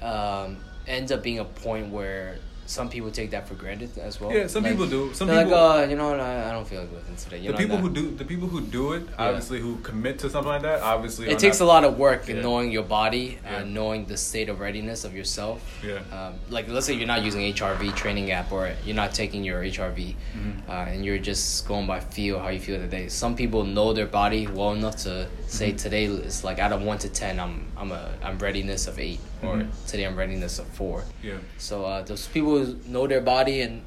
um, 0.00 0.56
ends 0.86 1.12
up 1.12 1.22
being 1.22 1.38
a 1.38 1.44
point 1.44 1.90
where 1.90 2.36
some 2.72 2.88
people 2.88 3.10
take 3.10 3.30
that 3.32 3.46
for 3.46 3.54
granted 3.54 3.90
as 3.98 4.18
well. 4.20 4.32
Yeah, 4.32 4.46
some 4.46 4.62
Like, 4.62 4.72
people 4.72 4.86
do. 4.86 5.12
Some 5.12 5.28
people. 5.28 5.44
like, 5.50 5.86
uh, 5.86 5.90
you 5.90 5.96
know 5.96 6.10
what, 6.10 6.20
I, 6.20 6.48
I 6.48 6.52
don't 6.52 6.66
feel 6.66 6.80
like 6.80 6.92
lifting 6.92 7.16
today. 7.16 7.38
You 7.38 7.48
the 7.48 7.52
know, 7.52 7.58
people 7.58 7.76
who 7.76 7.90
do 7.90 8.04
the 8.20 8.24
people 8.24 8.48
who 8.48 8.60
do 8.62 8.94
it, 8.94 9.02
obviously 9.18 9.60
who 9.60 9.76
commit 9.88 10.18
to 10.20 10.30
something 10.30 10.48
like 10.56 10.62
that, 10.62 10.80
obviously 10.80 11.28
It 11.28 11.38
takes 11.38 11.60
not- 11.60 11.66
a 11.66 11.68
lot 11.74 11.84
of 11.84 11.98
work 11.98 12.28
in 12.30 12.40
knowing 12.40 12.70
your 12.72 12.82
body 13.00 13.26
Yeah. 13.44 13.58
and 13.60 13.74
knowing 13.74 14.06
the 14.06 14.16
state 14.16 14.48
of 14.48 14.60
readiness 14.60 15.04
of 15.04 15.14
yourself. 15.14 15.58
Yeah. 15.86 16.00
Um, 16.16 16.34
like, 16.48 16.66
let's 16.68 16.86
say 16.86 16.94
you're 16.94 17.06
not 17.16 17.22
using 17.22 17.42
HRV 17.42 17.94
training 17.94 18.30
app 18.30 18.50
or 18.52 18.72
you're 18.86 18.96
not 18.96 19.12
taking 19.12 19.44
your 19.44 19.62
HRV 19.62 20.16
Mhm. 20.38 20.68
uh, 20.68 20.90
and 20.90 21.04
you're 21.04 21.18
just 21.30 21.68
going 21.68 21.86
by 21.86 22.00
feel, 22.00 22.38
how 22.38 22.48
you 22.48 22.60
feel 22.60 22.78
today. 22.78 23.08
Some 23.08 23.36
people 23.36 23.64
know 23.64 23.92
their 23.92 24.06
body 24.06 24.46
well 24.46 24.72
enough 24.72 24.96
to 25.04 25.28
say 25.52 25.72
Mhm. 25.72 25.76
today 25.78 26.04
is 26.06 26.44
like 26.44 26.58
out 26.58 26.72
of 26.72 26.80
one 26.82 26.98
to 26.98 27.08
ten, 27.08 27.38
I'm 27.38 27.66
I'm 27.76 27.92
a 27.92 28.08
I'm 28.22 28.38
readiness 28.38 28.86
of 28.86 28.98
eight, 28.98 29.20
or 29.42 29.56
Mhm. 29.56 29.68
today 29.86 30.04
I'm 30.04 30.16
readiness 30.16 30.58
of 30.58 30.66
four. 30.68 31.04
Yeah. 31.22 31.34
So 31.58 31.84
uh, 31.84 32.02
those 32.02 32.26
people 32.26 32.52
who 32.64 32.76
know 32.86 33.06
their 33.06 33.20
body 33.20 33.60
and 33.60 33.82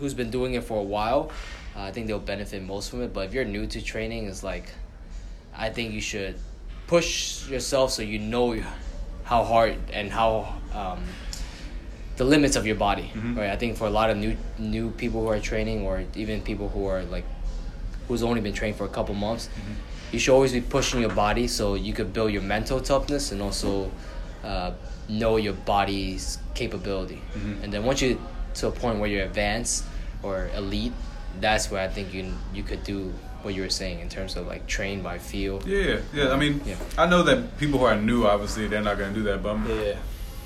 who's 0.00 0.14
been 0.14 0.30
doing 0.30 0.54
it 0.54 0.64
for 0.64 0.78
a 0.80 0.88
while, 0.96 1.30
uh, 1.76 1.82
I 1.82 1.92
think 1.92 2.06
they'll 2.06 2.18
benefit 2.34 2.62
most 2.62 2.90
from 2.90 3.02
it. 3.02 3.12
But 3.12 3.26
if 3.26 3.34
you're 3.34 3.44
new 3.44 3.66
to 3.66 3.80
training, 3.82 4.26
it's 4.28 4.42
like, 4.42 4.66
I 5.56 5.68
think 5.70 5.92
you 5.92 6.00
should 6.00 6.36
push 6.86 7.48
yourself 7.48 7.90
so 7.92 8.02
you 8.02 8.18
know 8.18 8.56
how 9.24 9.44
hard 9.44 9.76
and 9.92 10.10
how 10.10 10.54
um, 10.74 11.00
the 12.16 12.24
limits 12.24 12.56
of 12.56 12.64
your 12.66 12.76
body. 12.76 13.10
Mhm. 13.14 13.36
Right. 13.36 13.50
I 13.50 13.56
think 13.56 13.76
for 13.76 13.86
a 13.86 13.90
lot 14.00 14.08
of 14.10 14.16
new 14.16 14.36
new 14.58 14.90
people 15.02 15.20
who 15.22 15.28
are 15.28 15.40
training, 15.40 15.82
or 15.86 16.02
even 16.16 16.40
people 16.40 16.68
who 16.74 16.86
are 16.86 17.02
like, 17.04 17.24
who's 18.08 18.22
only 18.22 18.40
been 18.40 18.54
trained 18.54 18.76
for 18.76 18.84
a 18.84 18.94
couple 18.98 19.14
months, 19.14 19.48
you 20.14 20.20
should 20.20 20.32
always 20.34 20.52
be 20.52 20.60
pushing 20.60 21.00
your 21.00 21.10
body 21.10 21.46
so 21.48 21.74
you 21.74 21.92
could 21.92 22.12
build 22.12 22.30
your 22.32 22.42
mental 22.42 22.80
toughness 22.80 23.32
and 23.32 23.42
also 23.42 23.90
uh, 24.44 24.70
know 25.08 25.36
your 25.36 25.52
body's 25.54 26.38
capability. 26.54 27.20
Mhm. 27.36 27.64
And 27.64 27.72
then 27.72 27.84
once 27.84 28.00
you 28.00 28.20
to 28.54 28.68
a 28.68 28.70
point 28.70 29.00
where 29.00 29.10
you're 29.10 29.24
advanced 29.24 29.84
or 30.22 30.48
elite, 30.56 30.92
that's 31.40 31.70
where 31.70 31.82
I 31.82 31.88
think 31.88 32.14
you 32.14 32.32
you 32.54 32.62
could 32.62 32.84
do 32.84 33.12
what 33.42 33.52
you 33.54 33.62
were 33.62 33.74
saying 33.82 33.98
in 34.00 34.08
terms 34.08 34.36
of 34.36 34.46
like 34.46 34.66
train 34.66 35.02
by 35.02 35.18
feel. 35.18 35.60
Yeah, 35.66 35.78
yeah, 35.88 35.98
yeah. 36.14 36.32
I 36.32 36.36
mean, 36.36 36.60
Yeah. 36.64 36.76
I 36.96 37.06
know 37.06 37.22
that 37.24 37.58
people 37.58 37.78
who 37.80 37.84
are 37.92 37.96
new, 38.10 38.24
obviously, 38.24 38.68
they're 38.68 38.86
not 38.90 38.96
gonna 38.98 39.12
do 39.20 39.24
that. 39.24 39.42
But 39.42 39.50
I'm, 39.56 39.66
Yeah. 39.68 39.96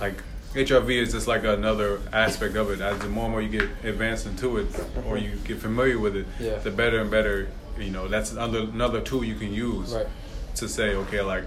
like 0.00 0.16
HRV 0.54 0.88
is 1.04 1.12
just 1.12 1.28
like 1.28 1.44
another 1.44 2.00
aspect 2.12 2.56
of 2.56 2.70
it. 2.72 2.80
As 2.80 2.98
the 2.98 3.08
more 3.08 3.24
and 3.26 3.32
more 3.32 3.42
you 3.42 3.50
get 3.60 3.68
advanced 3.84 4.24
into 4.26 4.56
it, 4.60 4.66
or 5.06 5.18
you 5.18 5.32
get 5.44 5.58
familiar 5.60 5.98
with 5.98 6.16
it, 6.16 6.26
Yeah. 6.40 6.56
the 6.66 6.70
better 6.70 6.98
and 7.00 7.10
better. 7.10 7.48
You 7.78 7.90
know, 7.90 8.08
that's 8.08 8.32
another 8.32 8.60
another 8.60 9.00
tool 9.00 9.24
you 9.24 9.34
can 9.36 9.52
use 9.52 9.92
Right. 9.94 10.06
to 10.56 10.68
say, 10.68 10.94
okay, 10.94 11.20
like 11.20 11.44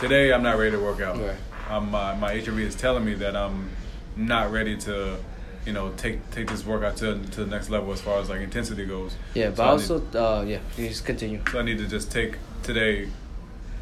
today 0.00 0.32
I'm 0.32 0.42
not 0.42 0.58
ready 0.58 0.72
to 0.72 0.78
work 0.80 1.00
out. 1.00 1.18
Right. 1.18 1.36
Um, 1.70 1.90
my 1.90 2.14
my 2.14 2.34
HRV 2.34 2.60
is 2.60 2.74
telling 2.74 3.04
me 3.04 3.14
that 3.14 3.36
I'm 3.36 3.70
not 4.16 4.52
ready 4.52 4.76
to, 4.78 5.16
you 5.64 5.72
know, 5.72 5.92
take 5.96 6.30
take 6.30 6.48
this 6.48 6.64
workout 6.66 6.96
to 6.98 7.18
to 7.18 7.44
the 7.44 7.50
next 7.50 7.70
level 7.70 7.92
as 7.92 8.00
far 8.00 8.18
as 8.20 8.28
like 8.28 8.40
intensity 8.40 8.84
goes. 8.84 9.14
Yeah, 9.34 9.50
but 9.50 9.56
So 9.56 9.62
I 9.62 9.66
need- 9.66 9.72
also, 9.72 10.40
uh, 10.40 10.42
yeah, 10.44 10.58
you 10.76 10.88
just 10.88 11.04
continue. 11.06 11.40
so 11.50 11.58
I 11.58 11.62
need 11.62 11.78
to 11.78 11.86
just 11.86 12.10
take 12.12 12.36
today, 12.62 13.08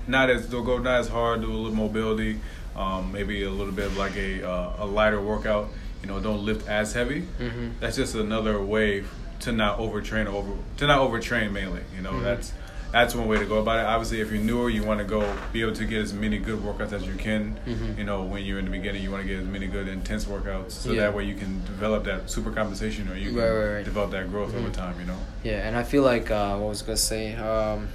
not 0.07 0.31
as 0.31 0.47
don't 0.47 0.65
go 0.65 0.79
not 0.79 1.01
as 1.01 1.09
hard, 1.09 1.41
do 1.43 1.51
a 1.51 1.55
little 1.55 1.77
mobility, 1.77 2.39
um, 2.77 3.11
maybe 3.13 3.43
a 3.43 3.51
little 3.51 3.73
bit 3.73 3.87
of 3.87 3.97
like 3.97 4.17
a 4.17 4.49
uh, 4.49 4.85
a 4.85 4.87
lighter 4.87 5.21
workout. 5.21 5.69
You 6.03 6.09
know, 6.09 6.19
don't 6.21 6.45
lift 6.47 6.67
as 6.69 6.95
heavy. 6.95 7.23
Mm-hmm. 7.39 7.69
That's 7.81 7.97
just 7.97 8.15
another 8.15 8.59
way 8.63 9.05
to 9.41 9.53
not 9.53 9.79
overtrain 9.79 10.27
or 10.27 10.37
over 10.37 10.53
to 10.79 10.87
not 10.87 11.01
overtrain 11.01 11.53
mainly. 11.53 11.81
You 11.97 12.03
know, 12.03 12.13
Mhm. 12.13 12.23
that's 12.25 12.53
that's 12.93 13.15
one 13.15 13.29
way 13.29 13.39
to 13.39 13.45
go 13.45 13.59
about 13.59 13.79
it. 13.79 13.85
Obviously, 13.87 14.21
if 14.21 14.33
you're 14.33 14.43
newer, 14.43 14.69
you 14.69 14.83
want 14.83 14.99
to 14.99 15.05
go 15.05 15.23
be 15.53 15.61
able 15.63 15.73
to 15.75 15.85
get 15.85 16.03
as 16.03 16.13
many 16.13 16.39
good 16.39 16.59
workouts 16.59 16.93
as 16.93 17.07
you 17.07 17.15
can. 17.15 17.57
Mhm. 17.65 17.97
You 17.99 18.03
know, 18.05 18.23
when 18.25 18.45
you're 18.45 18.59
in 18.59 18.65
the 18.65 18.71
beginning, 18.73 19.05
you 19.05 19.13
want 19.13 19.23
to 19.23 19.29
get 19.29 19.39
as 19.39 19.47
many 19.47 19.69
good 19.69 19.87
intense 19.87 20.25
workouts, 20.25 20.73
so 20.73 20.91
Yeah. 20.91 21.03
that 21.03 21.15
way 21.15 21.23
you 21.25 21.35
can 21.37 21.63
develop 21.67 22.03
that 22.07 22.29
super 22.29 22.51
compensation, 22.51 23.09
or 23.09 23.17
you 23.17 23.31
can 23.31 23.39
Right, 23.39 23.49
right, 23.49 23.75
right. 23.77 23.85
develop 23.85 24.11
that 24.11 24.29
growth 24.29 24.57
over 24.57 24.69
Mhm. 24.69 24.73
time. 24.73 24.95
You 24.99 25.07
know. 25.07 25.19
Yeah, 25.45 25.67
and 25.69 25.77
I 25.77 25.85
feel 25.85 26.03
like 26.03 26.31
uh, 26.33 26.57
what 26.57 26.69
was 26.71 26.83
I 26.83 26.87
gonna 26.87 26.97
say? 26.97 27.35
Um, 27.37 27.89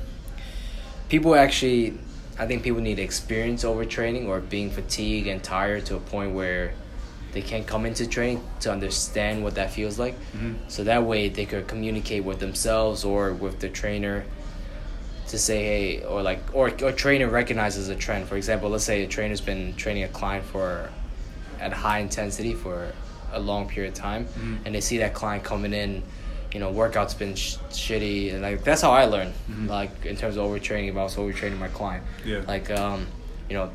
people 1.09 1.35
actually, 1.35 1.95
I 2.39 2.45
think 2.47 2.63
people 2.63 2.81
need 2.81 2.97
experience 2.99 3.65
overtraining 3.65 4.27
or 4.27 4.39
being 4.39 4.71
fatigued 4.71 5.27
and 5.27 5.43
tired 5.43 5.85
to 5.87 5.95
a 5.95 5.99
point 5.99 6.31
where 6.33 6.71
they 7.35 7.41
can't 7.41 7.67
come 7.67 7.85
into 7.85 8.07
training 8.07 8.41
to 8.61 8.71
understand 8.71 9.43
what 9.43 9.53
that 9.55 9.69
feels 9.69 9.99
like. 9.99 10.15
Mhm. 10.35 10.55
So 10.69 10.85
that 10.85 11.03
way 11.03 11.27
they 11.29 11.45
could 11.45 11.67
communicate 11.67 12.23
with 12.23 12.39
themselves 12.39 13.03
or 13.03 13.33
with 13.33 13.59
the 13.59 13.67
trainer 13.69 14.23
to 15.27 15.37
say, 15.37 15.59
hey, 15.63 16.03
or 16.05 16.23
like, 16.23 16.39
or 16.53 16.67
or 16.81 16.91
trainer 16.93 17.27
recognizes 17.29 17.89
a 17.89 17.95
trend. 17.95 18.27
For 18.29 18.37
example, 18.37 18.69
let's 18.69 18.85
say 18.85 19.03
a 19.03 19.07
trainer's 19.07 19.41
been 19.41 19.75
training 19.75 20.03
a 20.03 20.07
client 20.07 20.45
for 20.45 20.89
at 21.59 21.73
high 21.73 21.99
intensity 21.99 22.53
for 22.53 22.93
a 23.33 23.39
long 23.39 23.67
period 23.67 23.89
of 23.93 23.99
time, 23.99 24.25
Mhm. 24.39 24.57
and 24.65 24.73
they 24.75 24.81
see 24.81 24.97
that 24.99 25.13
client 25.13 25.43
coming 25.43 25.73
in, 25.73 26.03
you 26.53 26.59
know, 26.61 26.71
workout's 26.71 27.13
been 27.13 27.35
sh- 27.35 27.57
shitty, 27.71 28.33
and 28.33 28.41
like 28.43 28.63
that's 28.63 28.81
how 28.81 28.91
I 28.91 29.05
learned. 29.05 29.33
Mhm. 29.51 29.67
Like 29.69 30.05
in 30.05 30.15
terms 30.15 30.37
of 30.37 30.45
overtraining, 30.45 30.87
if 30.89 30.95
I 30.95 31.03
was 31.03 31.15
overtraining 31.17 31.59
my 31.59 31.67
client, 31.67 32.03
Yeah. 32.23 32.41
like 32.47 32.71
um, 32.71 33.07
you 33.49 33.55
know, 33.57 33.71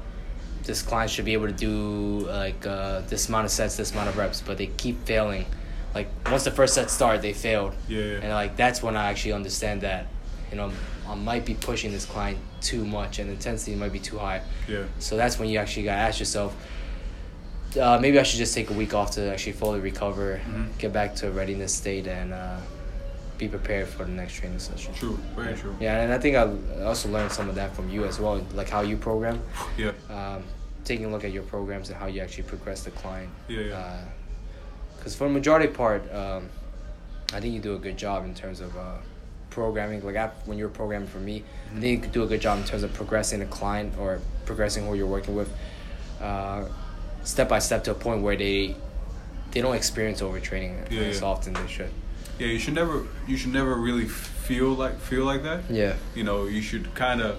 this 0.65 0.83
client 0.83 1.11
should 1.11 1.25
be 1.25 1.33
able 1.33 1.47
to 1.47 1.53
do 1.53 2.27
like 2.29 2.67
uh, 2.67 3.01
this 3.09 3.29
amount 3.29 3.45
of 3.47 3.51
sets, 3.51 3.77
this 3.77 3.93
amount 3.93 4.09
of 4.09 4.17
reps, 4.17 4.41
but 4.41 4.59
they 4.59 4.67
keep 4.67 5.05
failing. 5.07 5.47
Like 5.95 6.09
once 6.31 6.45
the 6.45 6.51
first 6.51 6.75
set 6.75 6.91
started, 6.91 7.23
they 7.23 7.33
failed, 7.33 7.75
Yeah. 7.89 8.01
yeah. 8.01 8.15
and 8.23 8.29
like 8.31 8.57
that's 8.57 8.83
when 8.83 8.97
I 8.97 9.11
actually 9.11 9.33
understand 9.33 9.81
that, 9.81 10.07
you 10.51 10.57
know, 10.57 10.71
I 11.09 11.15
might 11.17 11.45
be 11.45 11.55
pushing 11.55 11.91
this 11.91 12.05
client 12.05 12.39
too 12.61 12.85
much, 12.85 13.19
and 13.19 13.29
the 13.29 13.33
intensity 13.35 13.75
might 13.75 13.93
be 13.93 13.99
too 13.99 14.19
high. 14.19 14.43
yeah. 14.69 14.85
So 15.01 15.17
that's 15.17 15.39
when 15.39 15.49
you 15.49 15.59
actually 15.59 15.85
gotta 15.85 16.01
ask 16.01 16.21
yourself, 16.21 16.55
uh, 17.81 17.99
maybe 18.01 18.19
I 18.19 18.23
should 18.23 18.39
just 18.39 18.55
take 18.55 18.71
a 18.71 18.73
week 18.75 18.95
off 18.95 19.13
to 19.13 19.33
actually 19.33 19.53
fully 19.53 19.81
recover, 19.81 20.41
Mhm. 20.47 20.79
get 20.79 20.93
back 20.93 21.15
to 21.17 21.29
a 21.29 21.31
readiness 21.31 21.73
state, 21.75 22.07
and 22.07 22.33
uh, 22.33 22.57
be 23.41 23.49
prepared 23.49 23.89
for 23.89 24.05
the 24.05 24.11
next 24.11 24.35
training 24.35 24.59
session. 24.59 24.93
True. 24.95 25.19
Very 25.35 25.55
true. 25.57 25.75
Yeah, 25.81 26.03
and 26.03 26.13
I 26.13 26.19
think 26.19 26.37
I 26.37 26.85
also 26.85 27.09
learned 27.09 27.33
some 27.33 27.49
of 27.49 27.55
that 27.55 27.75
from 27.75 27.89
you 27.89 28.05
as 28.05 28.21
well, 28.21 28.45
like 28.55 28.69
how 28.69 28.83
you 28.83 28.97
program, 28.99 29.41
Yeah. 29.79 29.93
um, 30.11 30.45
taking 30.85 31.07
a 31.07 31.09
look 31.11 31.25
at 31.25 31.33
your 31.33 31.43
programs 31.45 31.89
and 31.89 31.99
how 31.99 32.07
you 32.07 32.21
actually 32.21 32.45
progress 32.45 32.83
the 32.85 32.91
client. 32.91 33.31
Yeah, 33.49 33.61
yeah. 33.61 34.05
Because 34.97 35.17
for 35.17 35.25
the 35.27 35.33
majority 35.33 35.69
part, 35.73 36.03
um, 36.15 36.51
I 37.33 37.41
think 37.41 37.55
you 37.55 37.61
do 37.61 37.75
a 37.75 37.79
good 37.79 37.97
job 37.97 38.27
in 38.27 38.35
terms 38.35 38.61
of 38.61 38.77
uh, 38.77 38.97
programming. 39.49 40.05
Like 40.05 40.17
I, 40.17 40.27
when 40.45 40.59
you're 40.59 40.69
programming 40.69 41.09
for 41.09 41.19
me, 41.21 41.43
I 41.75 41.81
think 41.81 42.05
you 42.05 42.11
do 42.11 42.23
a 42.23 42.27
good 42.27 42.43
job 42.43 42.59
in 42.59 42.65
terms 42.65 42.83
of 42.83 42.93
progressing 42.93 43.41
the 43.41 43.47
client 43.47 43.95
or 43.99 44.21
progressing 44.45 44.87
who 44.87 44.95
you're 44.97 45.07
working 45.07 45.35
with, 45.35 45.51
uh, 46.21 46.67
step 47.25 47.49
by 47.49 47.59
step 47.59 47.85
to 47.85 47.93
a 47.93 47.95
point 47.95 48.21
where 48.23 48.37
they 48.37 48.77
they 49.53 49.61
don't 49.63 49.75
experience 49.75 50.21
overtraining 50.21 50.75
Yeah, 50.93 51.01
as 51.09 51.21
yeah. 51.23 51.27
often 51.27 51.55
they 51.55 51.67
should. 51.67 51.91
Yeah, 52.41 52.47
you 52.47 52.59
should 52.59 52.75
never 52.75 53.07
you 53.29 53.37
should 53.37 53.53
never 53.53 53.75
really 53.75 54.07
feel 54.09 54.71
like 54.71 54.99
feel 54.99 55.25
like 55.25 55.43
that. 55.43 55.71
Yeah. 55.71 55.95
You 56.15 56.25
know, 56.25 56.47
you 56.47 56.63
should 56.63 56.95
kind 56.95 57.21
of 57.21 57.37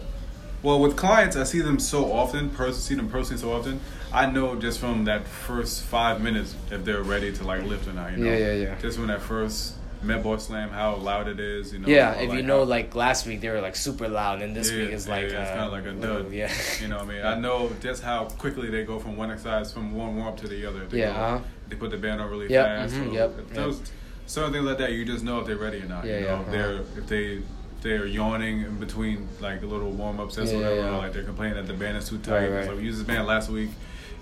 well 0.61 0.79
with 0.79 0.95
clients 0.95 1.35
I 1.35 1.43
see 1.43 1.59
them 1.61 1.79
so 1.79 2.11
often, 2.13 2.51
person 2.51 2.79
see 2.79 2.93
them 2.95 3.09
personally 3.09 3.41
so 3.41 3.51
often. 3.51 3.79
I 4.13 4.27
know 4.27 4.55
just 4.55 4.79
from 4.79 5.05
that 5.05 5.25
first 5.25 5.83
5 5.83 6.21
minutes 6.21 6.53
if 6.69 6.85
they're 6.85 7.01
ready 7.01 7.31
to 7.33 7.43
like 7.43 7.63
lift 7.63 7.87
or 7.87 7.93
not, 7.93 8.11
you 8.11 8.17
know. 8.17 8.31
Yeah, 8.31 8.37
yeah, 8.37 8.53
yeah. 8.53 8.75
Just 8.79 8.97
from 8.97 9.07
that 9.07 9.21
first 9.21 9.73
Med 10.03 10.21
Ball 10.23 10.37
Slam, 10.37 10.69
how 10.69 10.95
loud 10.95 11.27
it 11.27 11.39
is. 11.39 11.73
You 11.73 11.79
know. 11.79 11.87
Yeah, 11.87 12.11
if 12.13 12.29
like 12.29 12.37
you 12.37 12.43
know, 12.43 12.59
how- 12.59 12.63
like 12.65 12.93
last 12.93 13.25
week 13.25 13.41
they 13.41 13.49
were 13.49 13.61
like 13.61 13.75
super 13.75 14.07
loud, 14.07 14.43
and 14.43 14.55
this 14.55 14.69
Yeah, 14.69 14.77
week 14.79 14.91
is 14.91 15.07
like 15.07 15.31
yeah, 15.31 15.41
it's 15.41 15.49
uh, 15.51 15.55
kind 15.55 15.65
of 15.65 15.71
like 15.71 15.85
a 15.85 15.93
dud. 15.93 16.31
Yeah, 16.31 16.51
You 16.79 16.89
know 16.89 16.97
what 16.97 17.05
I 17.07 17.13
mean? 17.13 17.25
I 17.33 17.35
know 17.39 17.71
just 17.81 18.03
how 18.03 18.25
quickly 18.25 18.69
they 18.69 18.83
go 18.83 18.99
from 18.99 19.15
one 19.17 19.31
exercise 19.31 19.71
from 19.73 19.95
one 19.95 20.15
warm 20.15 20.27
up 20.27 20.37
to 20.41 20.47
the 20.47 20.63
other. 20.67 20.85
They 20.85 20.99
Yeah, 20.99 21.13
go- 21.13 21.19
uh-huh. 21.19 21.39
They 21.69 21.75
put 21.75 21.89
the 21.89 21.97
band 21.97 22.21
on 22.21 22.29
really 22.29 22.49
Yep, 22.51 22.65
fast. 22.65 22.93
mhm, 22.93 23.07
so 23.07 23.13
yep, 23.13 23.31
if 23.39 23.55
yep. 23.55 23.57
Certain 24.31 24.53
things 24.53 24.63
like 24.63 24.77
that, 24.77 24.93
you 24.93 25.03
just 25.03 25.25
know 25.25 25.41
if 25.41 25.45
they're 25.45 25.57
ready 25.57 25.81
or 25.81 25.87
not. 25.87 26.05
Yeah, 26.05 26.19
you 26.19 26.21
know, 26.21 26.27
yeah, 26.27 26.39
if 26.45 26.51
they're 26.51 26.73
uh-huh. 26.75 26.83
if 26.99 27.07
they 27.07 27.25
if 27.33 27.43
they're 27.81 28.05
yawning 28.05 28.61
in 28.61 28.79
between 28.79 29.27
like 29.41 29.61
a 29.61 29.65
little 29.65 29.91
warm 29.91 30.21
up 30.21 30.31
sets 30.31 30.51
Yeah, 30.53 30.59
or 30.59 30.61
whatever, 30.61 30.87
or 30.87 30.97
like 30.99 31.11
they're 31.11 31.25
complaining 31.25 31.57
that 31.57 31.67
the 31.67 31.73
band 31.73 31.97
is 31.97 32.07
too 32.07 32.15
Right, 32.15 32.23
tight. 32.23 32.47
right. 32.49 32.65
So 32.65 32.77
we 32.77 32.83
used 32.83 32.97
this 32.99 33.05
band 33.05 33.27
last 33.27 33.49
week. 33.49 33.71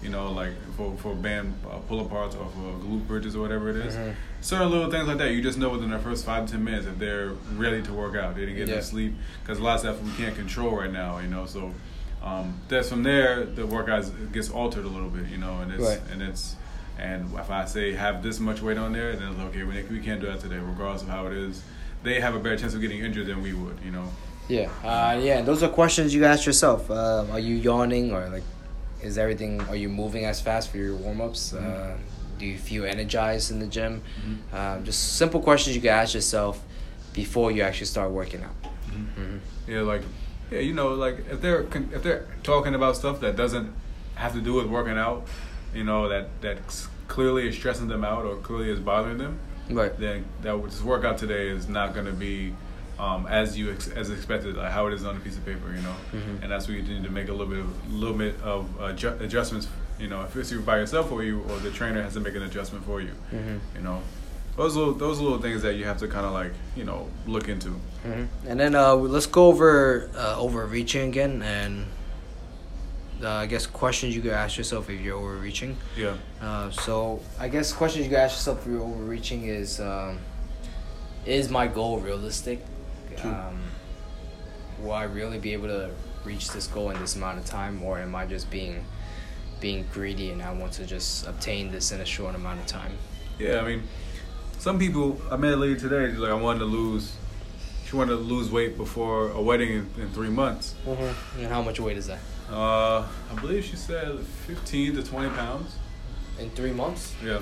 You 0.02 0.10
know, 0.10 0.32
like 0.32 0.54
for 0.76 0.98
for 0.98 1.14
band 1.14 1.54
uh, 1.64 1.78
pull 1.88 2.04
aparts 2.04 2.34
or 2.34 2.50
for 2.50 2.84
glute 2.84 3.06
bridges 3.06 3.36
or 3.36 3.42
whatever 3.42 3.70
it 3.70 3.76
is. 3.76 3.94
Mhm. 3.94 4.16
Certain 4.42 4.72
little 4.72 4.90
things 4.90 5.08
like 5.08 5.20
that, 5.20 5.30
you 5.32 5.44
just 5.44 5.60
know 5.60 5.70
within 5.70 5.92
the 5.92 6.00
first 6.00 6.26
five 6.26 6.48
to 6.48 6.54
ten 6.54 6.64
minutes 6.64 6.88
if 6.88 6.98
they're 6.98 7.34
ready 7.56 7.84
to 7.84 7.94
work 7.94 8.16
out. 8.16 8.34
They 8.34 8.42
didn't 8.48 8.56
get 8.56 8.68
Yeah. 8.68 8.76
enough 8.76 8.86
sleep 8.86 9.14
because 9.44 9.60
a 9.60 9.64
lot 9.64 9.76
of 9.76 9.82
stuff 9.82 10.02
we 10.02 10.10
can't 10.14 10.36
control 10.36 10.76
right 10.76 10.92
now. 10.92 11.20
You 11.20 11.28
know, 11.28 11.46
so 11.46 11.72
um, 12.24 12.56
that's 12.68 12.90
from 12.90 13.04
there 13.04 13.44
the 13.46 13.68
workout 13.68 14.06
gets 14.34 14.50
altered 14.50 14.86
a 14.86 14.90
little 14.90 15.10
bit. 15.10 15.28
You 15.30 15.38
know, 15.38 15.60
and 15.62 15.72
it's 15.72 15.84
Right. 15.84 16.02
and 16.12 16.24
it's 16.24 16.56
and 17.00 17.34
if 17.40 17.50
I 17.50 17.66
say 17.66 17.94
have 17.94 18.22
this 18.22 18.40
much 18.40 18.62
weight 18.62 18.78
on 18.78 18.94
there, 18.94 19.16
then 19.16 19.32
it's 19.32 19.40
okay. 19.40 19.64
We 19.64 19.84
we 19.84 20.00
can't 20.00 20.20
do 20.22 20.28
that 20.28 20.40
today, 20.40 20.58
regardless 20.58 21.02
of 21.04 21.10
how 21.10 21.28
it 21.28 21.34
is. 21.34 21.62
They 22.04 22.20
have 22.20 22.36
a 22.36 22.40
better 22.40 22.58
chance 22.58 22.74
of 22.74 22.82
getting 22.82 23.00
injured 23.04 23.28
than 23.28 23.42
we 23.42 23.54
would. 23.54 23.78
You 23.84 23.92
know. 23.92 24.08
yeah, 24.48 24.70
uh, 24.84 25.20
yeah. 25.22 25.42
Those 25.42 25.64
are 25.64 25.70
questions 25.70 26.14
you 26.14 26.26
ask 26.26 26.46
yourself. 26.46 26.90
Uh, 26.90 27.26
are 27.32 27.40
you 27.40 27.56
yawning 27.56 28.12
or 28.14 28.28
like, 28.30 28.44
is 29.02 29.18
everything? 29.18 29.62
Are 29.70 29.76
you 29.76 29.90
moving 29.90 30.26
as 30.26 30.40
fast 30.42 30.70
for 30.72 30.78
your 30.78 30.96
warm 30.96 31.22
ups? 31.22 31.54
Uh, 31.54 31.58
Mhm. 31.60 31.98
do 32.40 32.46
you 32.46 32.58
feel 32.58 32.86
energized 32.86 33.52
in 33.52 33.60
the 33.60 33.68
gym? 33.68 34.02
Mhm. 34.02 34.58
Um, 34.58 34.86
just 34.86 35.18
simple 35.18 35.42
questions 35.42 35.76
you 35.76 35.82
can 35.82 35.92
ask 35.92 36.14
yourself 36.14 36.56
before 37.14 37.52
you 37.52 37.62
actually 37.64 37.88
start 37.88 38.12
working 38.12 38.42
out. 38.44 38.56
Mm-hmm. 38.64 39.22
Mhm. 39.22 39.40
Yeah, 39.68 39.82
like 39.82 40.04
yeah, 40.52 40.62
you 40.62 40.74
know, 40.74 40.90
like 41.06 41.18
if 41.32 41.42
they're 41.42 41.62
if 41.98 42.02
they're 42.04 42.26
talking 42.44 42.74
about 42.76 42.96
stuff 42.96 43.20
that 43.20 43.36
doesn't 43.36 43.70
have 44.16 44.34
to 44.34 44.42
do 44.42 44.54
with 44.54 44.68
working 44.68 44.98
out, 44.98 45.28
you 45.74 45.84
know, 45.84 46.10
that 46.10 46.30
that 46.42 46.58
clearly 47.08 47.48
is 47.48 47.56
stressing 47.56 47.88
them 47.88 48.04
out 48.04 48.26
or 48.26 48.36
clearly 48.38 48.70
is 48.72 48.80
bothering 48.80 49.18
them, 49.18 49.40
Right. 49.70 49.98
then 50.00 50.26
that 50.42 50.64
this 50.64 50.82
workout 50.82 51.18
today 51.18 51.50
is 51.50 51.68
not 51.68 51.94
going 51.94 52.06
to 52.06 52.12
be 52.14 52.54
um, 53.00 53.28
as 53.28 53.58
you 53.58 53.72
ex- 53.72 53.88
as 53.88 54.10
expected, 54.10 54.58
like 54.58 54.72
how 54.72 54.88
it 54.88 54.94
is 54.94 55.06
on 55.06 55.16
a 55.16 55.20
piece 55.22 55.38
of 55.38 55.46
paper, 55.46 55.70
you 55.74 55.82
know. 55.82 55.96
Mhm. 56.14 56.44
And 56.44 56.52
that's 56.52 56.68
where 56.68 56.76
you 56.76 56.84
need 56.84 57.04
to 57.06 57.10
make 57.10 57.30
a 57.30 57.32
little 57.32 57.48
bit 57.48 57.60
of 57.60 57.94
little 57.94 58.18
bit 58.18 58.36
of 58.44 58.68
adju- 58.80 59.22
adjustments, 59.22 59.70
you 59.98 60.08
know, 60.10 60.22
if 60.24 60.36
it's 60.36 60.52
you 60.52 60.60
by 60.60 60.78
yourself 60.78 61.10
or 61.12 61.24
you 61.24 61.42
or 61.50 61.58
the 61.60 61.72
trainer 61.72 62.02
has 62.04 62.14
to 62.16 62.20
make 62.20 62.36
an 62.36 62.44
adjustment 62.44 62.84
for 62.86 63.00
you, 63.00 63.12
Mhm. 63.34 63.60
you 63.76 63.82
know. 63.82 64.02
Those 64.58 64.76
little 64.76 64.94
those 64.94 65.20
little 65.22 65.38
things 65.38 65.62
that 65.62 65.76
you 65.76 65.86
have 65.86 65.98
to 66.00 66.08
kind 66.10 66.26
of 66.26 66.34
like 66.34 66.52
you 66.76 66.84
know 66.84 67.08
look 67.26 67.48
into. 67.48 67.70
hmm 68.04 68.26
And 68.46 68.60
then 68.60 68.76
uh, 68.76 68.94
let's 68.96 69.28
go 69.28 69.46
over 69.48 70.10
uh, 70.18 70.36
overreaching 70.38 71.08
again, 71.08 71.42
and 71.42 71.86
uh, 73.24 73.30
I 73.30 73.46
guess 73.46 73.66
questions 73.66 74.16
you 74.16 74.22
could 74.22 74.32
ask 74.32 74.58
yourself 74.58 74.90
if 74.90 75.02
you're 75.02 75.18
overreaching. 75.18 75.78
Yeah. 75.98 76.16
Uh, 76.42 76.70
so 76.72 77.22
I 77.40 77.48
guess 77.48 77.74
questions 77.74 78.06
you 78.06 78.10
could 78.10 78.20
ask 78.20 78.38
yourself 78.38 78.66
if 78.66 78.72
you're 78.72 78.82
overreaching 78.82 79.46
is, 79.46 79.80
um, 79.80 80.20
is 81.26 81.50
my 81.50 81.68
goal 81.68 82.00
realistic? 82.00 82.60
True. 83.18 83.32
Um, 83.32 83.62
will 84.82 84.94
I 84.94 85.04
really 85.04 85.40
be 85.40 85.54
able 85.54 85.68
to 85.68 85.92
reach 86.24 86.52
this 86.52 86.68
goal 86.68 86.90
in 86.92 87.00
this 87.00 87.16
amount 87.16 87.40
of 87.40 87.46
time, 87.46 87.84
or 87.84 88.00
am 88.00 88.16
I 88.16 88.26
just 88.26 88.50
being 88.50 88.86
being 89.60 89.86
greedy 89.92 90.32
and 90.32 90.42
I 90.42 90.54
want 90.54 90.72
to 90.74 90.86
just 90.86 91.28
obtain 91.28 91.70
this 91.70 91.92
in 91.92 92.00
a 92.00 92.06
short 92.06 92.36
amount 92.36 92.62
of 92.62 92.66
time? 92.66 92.94
Yeah, 93.38 93.60
I 93.60 93.66
mean, 93.66 93.84
some 94.58 94.80
people. 94.80 95.20
I 95.32 95.36
met 95.36 95.54
a 95.54 95.58
lady 95.58 95.80
today. 95.80 96.10
She's 96.10 96.20
like, 96.20 96.32
I 96.32 96.36
wanted 96.36 96.60
to 96.60 96.66
lose. 96.66 97.16
She 97.86 97.96
wanted 97.96 98.12
to 98.12 98.18
lose 98.18 98.52
weight 98.52 98.78
before 98.78 99.32
a 99.32 99.42
wedding 99.42 99.70
in, 99.70 100.02
in 100.02 100.10
three 100.12 100.30
months. 100.30 100.76
Mm-hmm. 100.86 101.40
And 101.40 101.48
how 101.48 101.62
much 101.62 101.80
weight 101.80 101.98
is 101.98 102.08
that? 102.08 102.20
Uh, 102.52 103.06
I 103.32 103.36
believe 103.42 103.64
she 103.66 103.76
said 103.76 104.20
fifteen 104.48 104.96
to 104.96 105.04
twenty 105.04 105.30
pounds. 105.30 105.76
In 106.40 106.50
three 106.52 106.72
months? 106.72 107.14
Yeah, 107.24 107.42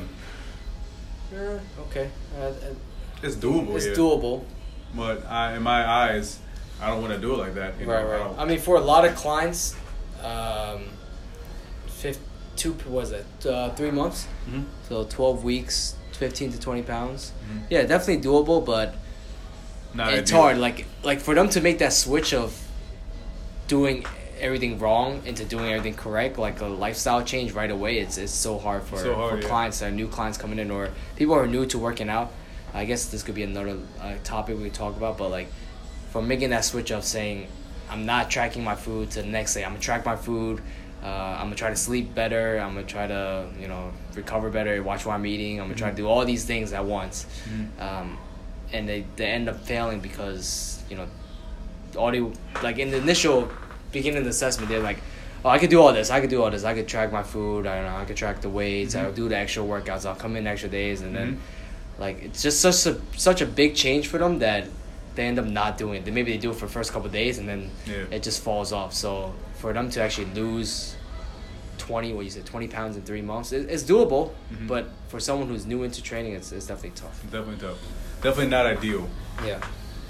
Yeah, 1.32 1.60
okay. 1.82 2.10
Uh, 2.40 2.52
it's 3.22 3.36
doable. 3.36 3.76
it's 3.76 3.86
yeah. 3.86 3.94
doable. 3.94 4.44
But 4.96 5.24
I, 5.28 5.56
in 5.56 5.62
my 5.62 5.88
eyes, 5.88 6.40
I 6.82 6.88
don't 6.88 7.02
want 7.02 7.14
to 7.14 7.20
do 7.20 7.34
it 7.36 7.38
like 7.38 7.54
that. 7.56 7.80
You 7.80 7.86
know? 7.86 7.94
Right, 7.94 8.02
I 8.04 8.26
right. 8.28 8.36
I 8.40 8.46
mean, 8.46 8.58
for 8.60 8.76
a 8.78 8.82
lot 8.82 9.06
of 9.06 9.16
clients, 9.16 9.76
um, 10.24 10.86
fif- 11.86 12.18
two 12.56 12.74
what 12.74 12.88
was 12.88 13.12
it 13.12 13.26
uh, 13.46 13.70
three 13.76 13.92
months, 13.92 14.28
Mhm. 14.50 14.66
so 14.90 15.04
twelve 15.06 15.44
weeks, 15.44 15.96
fifteen 16.14 16.52
to 16.52 16.60
twenty 16.60 16.82
pounds. 16.82 17.32
Mhm. 17.48 17.62
Yeah, 17.70 17.84
definitely 17.84 18.24
doable, 18.24 18.66
but 18.66 18.96
Not 19.94 20.12
it's 20.14 20.32
ideal. 20.32 20.42
hard. 20.42 20.58
Like 20.58 20.86
like 21.04 21.20
for 21.22 21.36
them 21.36 21.50
to 21.50 21.62
make 21.62 21.78
that 21.80 21.94
switch 21.94 22.34
of 22.34 22.52
doing 23.68 24.06
everything 24.40 24.80
wrong 24.80 25.22
into 25.26 25.44
doing 25.46 25.72
everything 25.72 25.94
correct, 25.96 26.38
like 26.38 26.62
a 26.62 26.66
lifestyle 26.66 27.24
change 27.24 27.52
right 27.54 27.72
away. 27.72 28.00
It's 28.00 28.18
it's 28.18 28.32
so 28.34 28.58
hard 28.58 28.84
for 28.84 28.98
So 28.98 29.16
hard, 29.16 29.32
for 29.36 29.42
yeah. 29.42 29.48
clients 29.48 29.80
that 29.80 29.88
are 29.88 29.92
new 29.92 30.08
clients 30.08 30.38
coming 30.38 30.60
in 30.60 30.72
or 30.72 30.90
people 31.16 31.36
who 31.36 31.42
are 31.42 31.48
new 31.48 31.66
to 31.68 31.78
working 31.80 32.10
out. 32.10 32.32
I 32.74 32.86
guess 32.86 33.06
this 33.06 33.24
could 33.24 33.36
be 33.36 33.44
another 33.44 33.78
uh, 34.02 34.14
topic 34.24 34.58
we 34.58 34.66
could 34.66 34.74
talk 34.74 34.96
about, 34.98 35.18
but 35.18 35.30
like 35.30 35.48
from 36.12 36.28
making 36.28 36.50
that 36.52 36.64
switch 36.66 36.92
of 36.92 37.04
saying 37.04 37.48
I'm 37.90 38.06
not 38.06 38.30
tracking 38.30 38.64
my 38.64 38.76
food 38.76 39.12
to 39.12 39.22
the 39.22 39.28
next 39.28 39.54
day, 39.54 39.64
I'm 39.64 39.72
gonna 39.72 39.82
track 39.82 40.06
my 40.06 40.16
food. 40.16 40.62
Uh, 41.04 41.08
I'm 41.08 41.46
gonna 41.46 41.56
try 41.56 41.70
to 41.70 41.76
sleep 41.76 42.14
better. 42.16 42.58
I'm 42.58 42.74
gonna 42.74 42.86
try 42.86 43.08
to 43.08 43.48
you 43.60 43.68
know 43.68 43.92
recover 44.16 44.50
better, 44.50 44.82
watch 44.84 45.06
what 45.06 45.14
I'm 45.14 45.26
eating. 45.26 45.60
I'm 45.60 45.68
gonna 45.68 45.78
try 45.78 45.90
to 45.92 45.96
do 45.96 46.08
all 46.08 46.26
these 46.26 46.44
things 46.46 46.74
at 46.74 46.84
once 46.86 47.26
Mhm. 47.50 47.82
um, 47.82 48.18
and 48.74 48.90
they, 48.90 49.06
they 49.16 49.28
end 49.28 49.48
up 49.48 49.62
failing 49.62 50.00
because 50.02 50.84
you 50.90 50.98
know 50.98 51.08
all 51.96 52.12
they 52.12 52.20
like 52.64 52.80
in 52.80 52.92
the 52.92 52.98
initial 52.98 53.48
beginning 53.92 54.20
of 54.20 54.24
the 54.24 54.30
assessment 54.30 54.70
they're 54.70 54.80
like 54.82 54.98
oh 55.46 55.50
I 55.50 55.60
could 55.60 55.70
do 55.70 55.82
all 55.82 55.94
this 55.94 56.10
I 56.10 56.20
could 56.22 56.30
do 56.30 56.42
all 56.44 56.52
this 56.52 56.64
I 56.64 56.74
could 56.74 56.88
track 56.88 57.12
my 57.12 57.24
food 57.24 57.66
I 57.68 57.76
don't 57.76 57.86
know 57.86 57.98
I 57.98 58.06
could 58.06 58.18
track 58.18 58.42
the 58.42 58.50
weights 58.50 58.96
Mhm. 58.96 59.04
I'll 59.06 59.12
do 59.14 59.30
the 59.30 59.38
extra 59.38 59.64
workouts 59.64 60.06
I'll 60.06 60.16
come 60.16 60.36
in 60.36 60.46
extra 60.48 60.70
days 60.70 61.02
and 61.02 61.16
then 61.16 61.34
Mhm. 61.34 62.00
like 62.00 62.22
it's 62.24 62.42
just 62.42 62.60
such 62.62 62.86
a 62.86 63.00
such 63.16 63.42
a 63.42 63.46
big 63.46 63.76
change 63.76 64.08
for 64.08 64.18
them 64.18 64.40
that 64.40 64.66
they 65.16 65.26
end 65.26 65.40
up 65.40 65.46
not 65.46 65.78
doing 65.78 65.96
it 65.96 66.06
They- 66.06 66.12
maybe 66.12 66.32
they 66.32 66.38
do 66.38 66.52
it 66.52 66.56
for 66.58 66.66
the 66.68 66.72
first 66.72 66.92
couple 66.94 67.08
of 67.08 67.14
days 67.14 67.38
and 67.40 67.48
then 67.50 67.72
Yeah. 67.86 68.04
it 68.12 68.24
just 68.24 68.44
falls 68.44 68.72
off 68.74 68.94
so 68.94 69.34
for 69.56 69.74
them 69.74 69.90
to 69.92 70.02
actually 70.02 70.28
lose 70.36 70.96
20 71.78 72.14
what 72.14 72.26
you 72.26 72.32
said 72.32 72.46
20 72.46 72.68
pounds 72.68 72.96
in 72.98 73.04
three 73.04 73.22
months 73.22 73.52
it, 73.52 73.70
it's 73.70 73.84
doable 73.84 74.32
Mhm. 74.52 74.68
but 74.68 74.90
for 75.08 75.20
someone 75.20 75.48
who's 75.48 75.66
new 75.66 75.84
into 75.84 76.02
training 76.02 76.34
it's, 76.34 76.52
it's 76.52 76.66
definitely 76.68 76.92
tough 77.00 77.22
Definitely 77.32 77.68
tough. 77.68 77.78
Definitely 78.22 78.50
not 78.50 78.66
ideal. 78.66 79.08
yeah 79.46 79.60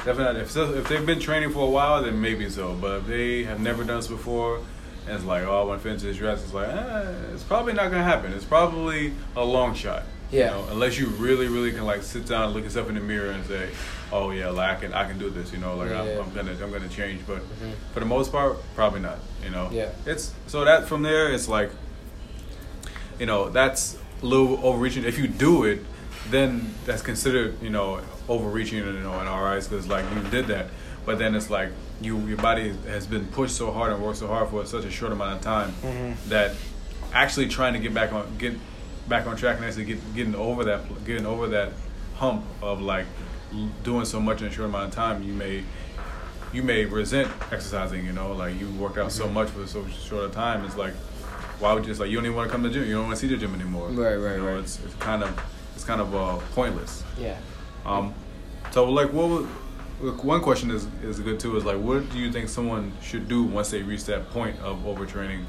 Definitely. 0.08 0.42
If, 0.42 0.52
so, 0.52 0.74
if 0.74 0.88
they've 0.88 1.06
been 1.06 1.20
training 1.20 1.52
for 1.52 1.68
a 1.68 1.70
while, 1.70 2.02
then 2.02 2.22
maybe 2.22 2.50
so. 2.50 2.74
But 2.80 3.00
if 3.00 3.08
they 3.08 3.44
have 3.44 3.60
never 3.60 3.84
done 3.84 3.98
this 3.98 4.08
before, 4.08 4.60
and 5.06 5.16
it's 5.16 5.26
like, 5.26 5.44
oh, 5.44 5.62
I 5.62 5.64
want 5.66 5.82
to 5.82 5.84
finish 5.88 6.02
this 6.02 6.16
dress, 6.16 6.42
it's 6.44 6.54
like, 6.54 6.70
eh, 6.70 7.12
it's 7.34 7.44
probably 7.44 7.74
not 7.74 7.92
going 7.92 8.00
to 8.04 8.04
happen. 8.04 8.32
It's 8.32 8.46
probably 8.46 9.14
a 9.36 9.44
long 9.44 9.74
shot. 9.76 10.04
you 10.32 10.40
Yeah. 10.40 10.52
know, 10.52 10.66
unless 10.72 10.98
you 10.98 11.08
really, 11.08 11.48
really 11.50 11.72
can 11.72 11.86
like 11.86 12.04
sit 12.04 12.26
down, 12.26 12.46
and 12.46 12.54
look 12.54 12.64
yourself 12.64 12.88
in 12.90 12.96
the 12.96 13.02
mirror, 13.02 13.32
and 13.32 13.46
say, 13.46 13.70
oh 14.14 14.32
yeah, 14.32 14.50
like 14.50 14.78
I 14.78 14.80
can, 14.80 14.94
I 14.94 15.06
can 15.08 15.18
do 15.20 15.30
this. 15.30 15.52
You 15.52 15.58
know, 15.60 15.76
like 15.76 15.90
Yeah. 15.90 16.02
I'm, 16.02 16.20
I'm 16.22 16.34
gonna, 16.34 16.52
I'm 16.64 16.72
gonna 16.72 16.88
change. 16.90 17.22
But 17.28 17.40
Mhm. 17.40 17.74
for 17.94 18.00
the 18.00 18.06
most 18.06 18.32
part, 18.32 18.58
probably 18.76 19.02
not. 19.02 19.20
You 19.44 19.50
know. 19.52 19.70
Yeah. 19.74 19.90
It's 20.06 20.34
so 20.48 20.64
that 20.66 20.88
from 20.88 21.02
there, 21.04 21.32
it's 21.34 21.50
like, 21.50 21.70
you 23.20 23.26
know, 23.26 23.50
that's 23.50 23.98
a 24.22 24.26
little 24.26 24.58
overreaching. 24.66 25.04
If 25.06 25.18
you 25.18 25.28
do 25.28 25.64
it, 25.66 25.80
then 26.30 26.74
that's 26.86 27.02
considered, 27.02 27.62
you 27.62 27.70
know, 27.70 28.00
overreaching, 28.30 28.80
you 28.80 28.86
know, 28.86 29.20
in 29.22 29.28
our 29.28 29.48
eyes, 29.48 29.68
because 29.68 29.88
like 29.88 30.06
you 30.14 30.22
did 30.30 30.48
that. 30.48 30.68
But 31.06 31.20
then 31.20 31.36
it's 31.36 31.50
like 31.50 31.70
you, 32.02 32.18
your 32.28 32.38
body 32.38 32.74
has 32.88 33.08
been 33.08 33.26
pushed 33.28 33.56
so 33.56 33.72
hard 33.72 33.94
and 33.94 34.04
worked 34.04 34.18
so 34.20 34.28
hard 34.28 34.50
for 34.50 34.66
such 34.66 34.84
a 34.86 34.92
short 34.92 35.12
amount 35.14 35.36
of 35.38 35.42
time 35.42 35.74
Mhm. 35.84 36.16
that 36.30 36.52
actually 37.14 37.48
trying 37.48 37.74
to 37.74 37.80
get 37.80 37.94
back 37.94 38.12
on, 38.12 38.28
get 38.38 38.54
back 39.08 39.26
on 39.26 39.38
track 39.38 39.56
and 39.58 39.66
actually 39.66 39.86
get 39.86 40.16
getting 40.16 40.36
over 40.36 40.66
that, 40.66 40.82
getting 41.06 41.26
over 41.26 41.48
that 41.48 41.72
hump 42.18 42.44
of 42.62 42.82
like 42.82 43.06
doing 43.84 44.04
so 44.04 44.20
much 44.20 44.42
in 44.42 44.48
a 44.48 44.52
short 44.52 44.68
amount 44.70 44.90
of 44.90 44.94
time, 44.94 45.24
you 45.24 45.34
may 45.34 45.64
you 46.54 46.64
may 46.64 46.84
resent 46.86 47.30
exercising. 47.52 48.06
You 48.06 48.12
know, 48.14 48.34
like 48.34 48.60
you 48.60 48.70
worked 48.72 48.98
out 48.98 49.12
so 49.12 49.28
much 49.30 49.50
for 49.50 49.66
so 49.66 49.86
short 49.88 50.26
a 50.30 50.34
time. 50.34 50.66
It's 50.66 50.76
like, 50.78 50.94
why 51.60 51.74
would 51.74 51.86
you? 51.86 51.92
It's 51.92 52.00
like 52.02 52.10
you 52.10 52.18
don't 52.18 52.26
even 52.26 52.36
want 52.36 52.50
to 52.50 52.52
come 52.52 52.64
to 52.64 52.70
the 52.70 52.74
gym. 52.76 52.86
You 52.88 52.96
don't 52.96 53.06
want 53.08 53.16
to 53.18 53.22
see 53.22 53.34
the 53.34 53.38
gym 53.38 53.56
anymore. 53.56 53.88
Right, 53.90 54.16
right, 54.16 54.36
you 54.36 54.44
know, 54.44 54.52
right. 54.56 54.60
It's, 54.60 54.80
it's 54.84 54.94
kind 54.96 55.24
of 55.24 55.40
it's 55.76 55.86
kind 55.86 56.02
of 56.02 56.14
uh, 56.14 56.38
pointless. 56.54 57.04
Yeah. 57.18 57.38
Um, 57.88 58.14
so 58.72 58.90
like, 58.90 59.12
what? 59.14 59.30
Would, 59.30 59.48
look, 60.02 60.24
one 60.24 60.42
question 60.42 60.70
is 60.72 60.88
is 61.02 61.20
good 61.20 61.40
too. 61.40 61.56
Is 61.58 61.64
like, 61.66 61.80
what 61.80 62.10
do 62.12 62.20
you 62.20 62.32
think 62.32 62.50
someone 62.50 62.92
should 63.02 63.28
do 63.28 63.44
once 63.44 63.72
they 63.72 63.82
reach 63.82 64.04
that 64.06 64.30
point 64.30 64.60
of 64.60 64.80
overtraining? 64.84 65.46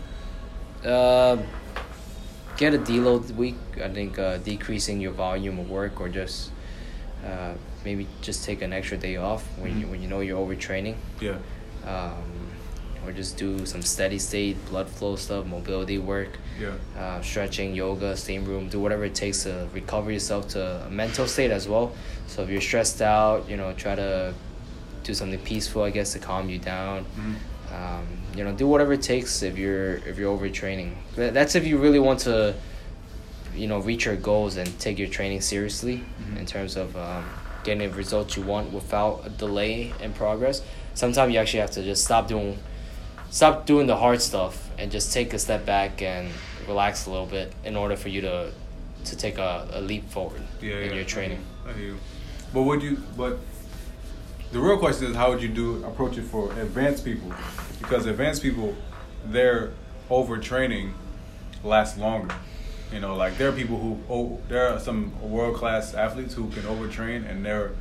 Uh, 0.85 1.37
get 2.57 2.75
a 2.75 2.79
deload 2.79 3.31
week. 3.33 3.57
I 3.83 3.89
think 3.89 4.19
uh, 4.19 4.39
decreasing 4.39 5.01
your 5.01 5.13
volume 5.13 5.59
of 5.59 5.69
work 5.69 6.01
or 6.01 6.09
just 6.09 6.51
uh, 7.27 7.55
maybe 7.85 8.07
just 8.23 8.45
take 8.45 8.63
an 8.63 8.73
extra 8.73 8.97
day 8.97 9.17
off 9.17 9.43
when 9.59 9.81
you 9.81 9.87
Mhm. 9.87 9.91
when 9.91 10.03
you 10.03 10.09
know 10.09 10.21
you're 10.21 10.39
overtraining. 10.39 10.95
Yeah. 11.21 11.39
Um, 11.85 12.38
or 13.07 13.13
just 13.13 13.37
do 13.37 13.65
some 13.67 13.83
steady 13.83 14.19
state 14.19 14.57
blood 14.69 14.89
flow 14.89 15.17
stuff, 15.17 15.47
mobility 15.47 15.99
work, 15.99 16.39
Yeah. 16.61 16.71
uh, 16.99 17.21
stretching, 17.23 17.75
yoga, 17.75 18.17
steam 18.17 18.45
room, 18.45 18.69
do 18.69 18.81
whatever 18.81 19.05
it 19.05 19.15
takes 19.15 19.45
to 19.45 19.69
recover 19.73 20.11
yourself 20.11 20.49
to 20.49 20.85
a 20.87 20.91
mental 20.91 21.27
state 21.27 21.51
as 21.51 21.69
well. 21.69 21.93
So 22.27 22.43
if 22.43 22.51
you're 22.51 22.61
stressed 22.61 23.01
out, 23.01 23.49
you 23.49 23.57
know, 23.57 23.73
try 23.73 23.95
to 23.95 24.35
do 25.05 25.15
something 25.15 25.39
peaceful, 25.41 25.83
I 25.83 25.91
guess, 25.91 26.13
to 26.13 26.19
calm 26.19 26.51
you 26.51 26.59
down. 26.59 27.07
Mhm. 27.17 27.35
Um, 27.75 28.07
you 28.37 28.45
know, 28.45 28.53
do 28.53 28.67
whatever 28.67 28.93
it 28.95 29.03
takes 29.03 29.43
if 29.43 29.57
you're 29.59 29.97
if 30.09 30.19
you're 30.19 30.37
overtraining. 30.37 30.93
That's 31.17 31.55
if 31.55 31.67
you 31.67 31.77
really 31.79 31.99
want 31.99 32.21
to, 32.21 32.55
you 33.55 33.67
know, 33.67 33.79
reach 33.79 34.05
your 34.07 34.17
goals 34.17 34.57
and 34.57 34.79
take 34.79 34.99
your 34.99 35.09
training 35.09 35.41
seriously 35.41 36.03
Mhm. 36.23 36.39
in 36.41 36.47
terms 36.47 36.77
of 36.77 36.97
um, 36.97 37.25
getting 37.65 37.89
the 37.91 37.95
results 37.97 38.37
you 38.37 38.43
want 38.43 38.73
without 38.73 39.23
a 39.27 39.31
delay 39.31 39.93
in 40.01 40.13
progress. 40.13 40.63
Sometimes 40.95 41.33
you 41.33 41.39
actually 41.39 41.61
have 41.61 41.71
to 41.73 41.83
just 41.83 42.05
stop 42.05 42.27
doing, 42.29 42.59
stop 43.31 43.67
doing 43.67 43.87
the 43.87 43.97
hard 43.97 44.21
stuff 44.23 44.71
and 44.79 44.91
just 44.91 45.13
take 45.13 45.33
a 45.35 45.39
step 45.39 45.67
back 45.67 46.03
and 46.03 46.31
relax 46.67 47.07
a 47.07 47.11
little 47.11 47.27
bit 47.27 47.53
in 47.65 47.77
order 47.77 47.97
for 47.97 48.09
you 48.09 48.21
to, 48.23 48.51
to 49.05 49.17
take 49.17 49.39
a, 49.39 49.69
a 49.73 49.81
leap 49.81 50.09
forward 50.11 50.43
Yeah, 50.61 50.77
in 50.77 50.91
yeah. 50.91 50.95
your 50.97 51.05
training. 51.05 51.45
I 51.67 51.73
hear 51.73 51.87
you. 51.89 51.99
But 52.53 52.63
would 52.63 52.83
you? 52.83 53.03
But 53.17 53.39
the 54.53 54.59
real 54.61 54.79
question 54.79 55.11
is, 55.11 55.17
how 55.17 55.31
would 55.31 55.43
you 55.43 55.49
do 55.49 55.85
approach 55.85 56.17
it 56.17 56.23
for 56.23 56.51
advanced 56.59 57.05
people? 57.05 57.33
Because 57.81 58.07
advanced 58.07 58.43
people, 58.43 58.75
their 59.27 59.73
overtraining 60.11 60.93
lasts 61.63 61.99
longer. 61.99 62.35
You 62.93 63.01
know, 63.01 63.15
like 63.17 63.37
there 63.37 63.51
are 63.51 63.53
people 63.53 63.79
who 63.79 63.99
oh, 64.09 64.41
there 64.49 64.69
are 64.69 64.81
some 64.81 65.13
world 65.21 65.57
class 65.57 65.93
athletes 65.93 66.33
who 66.35 66.49
can 66.49 66.63
overtrain 66.63 67.29
and 67.29 67.45
they're 67.45 67.73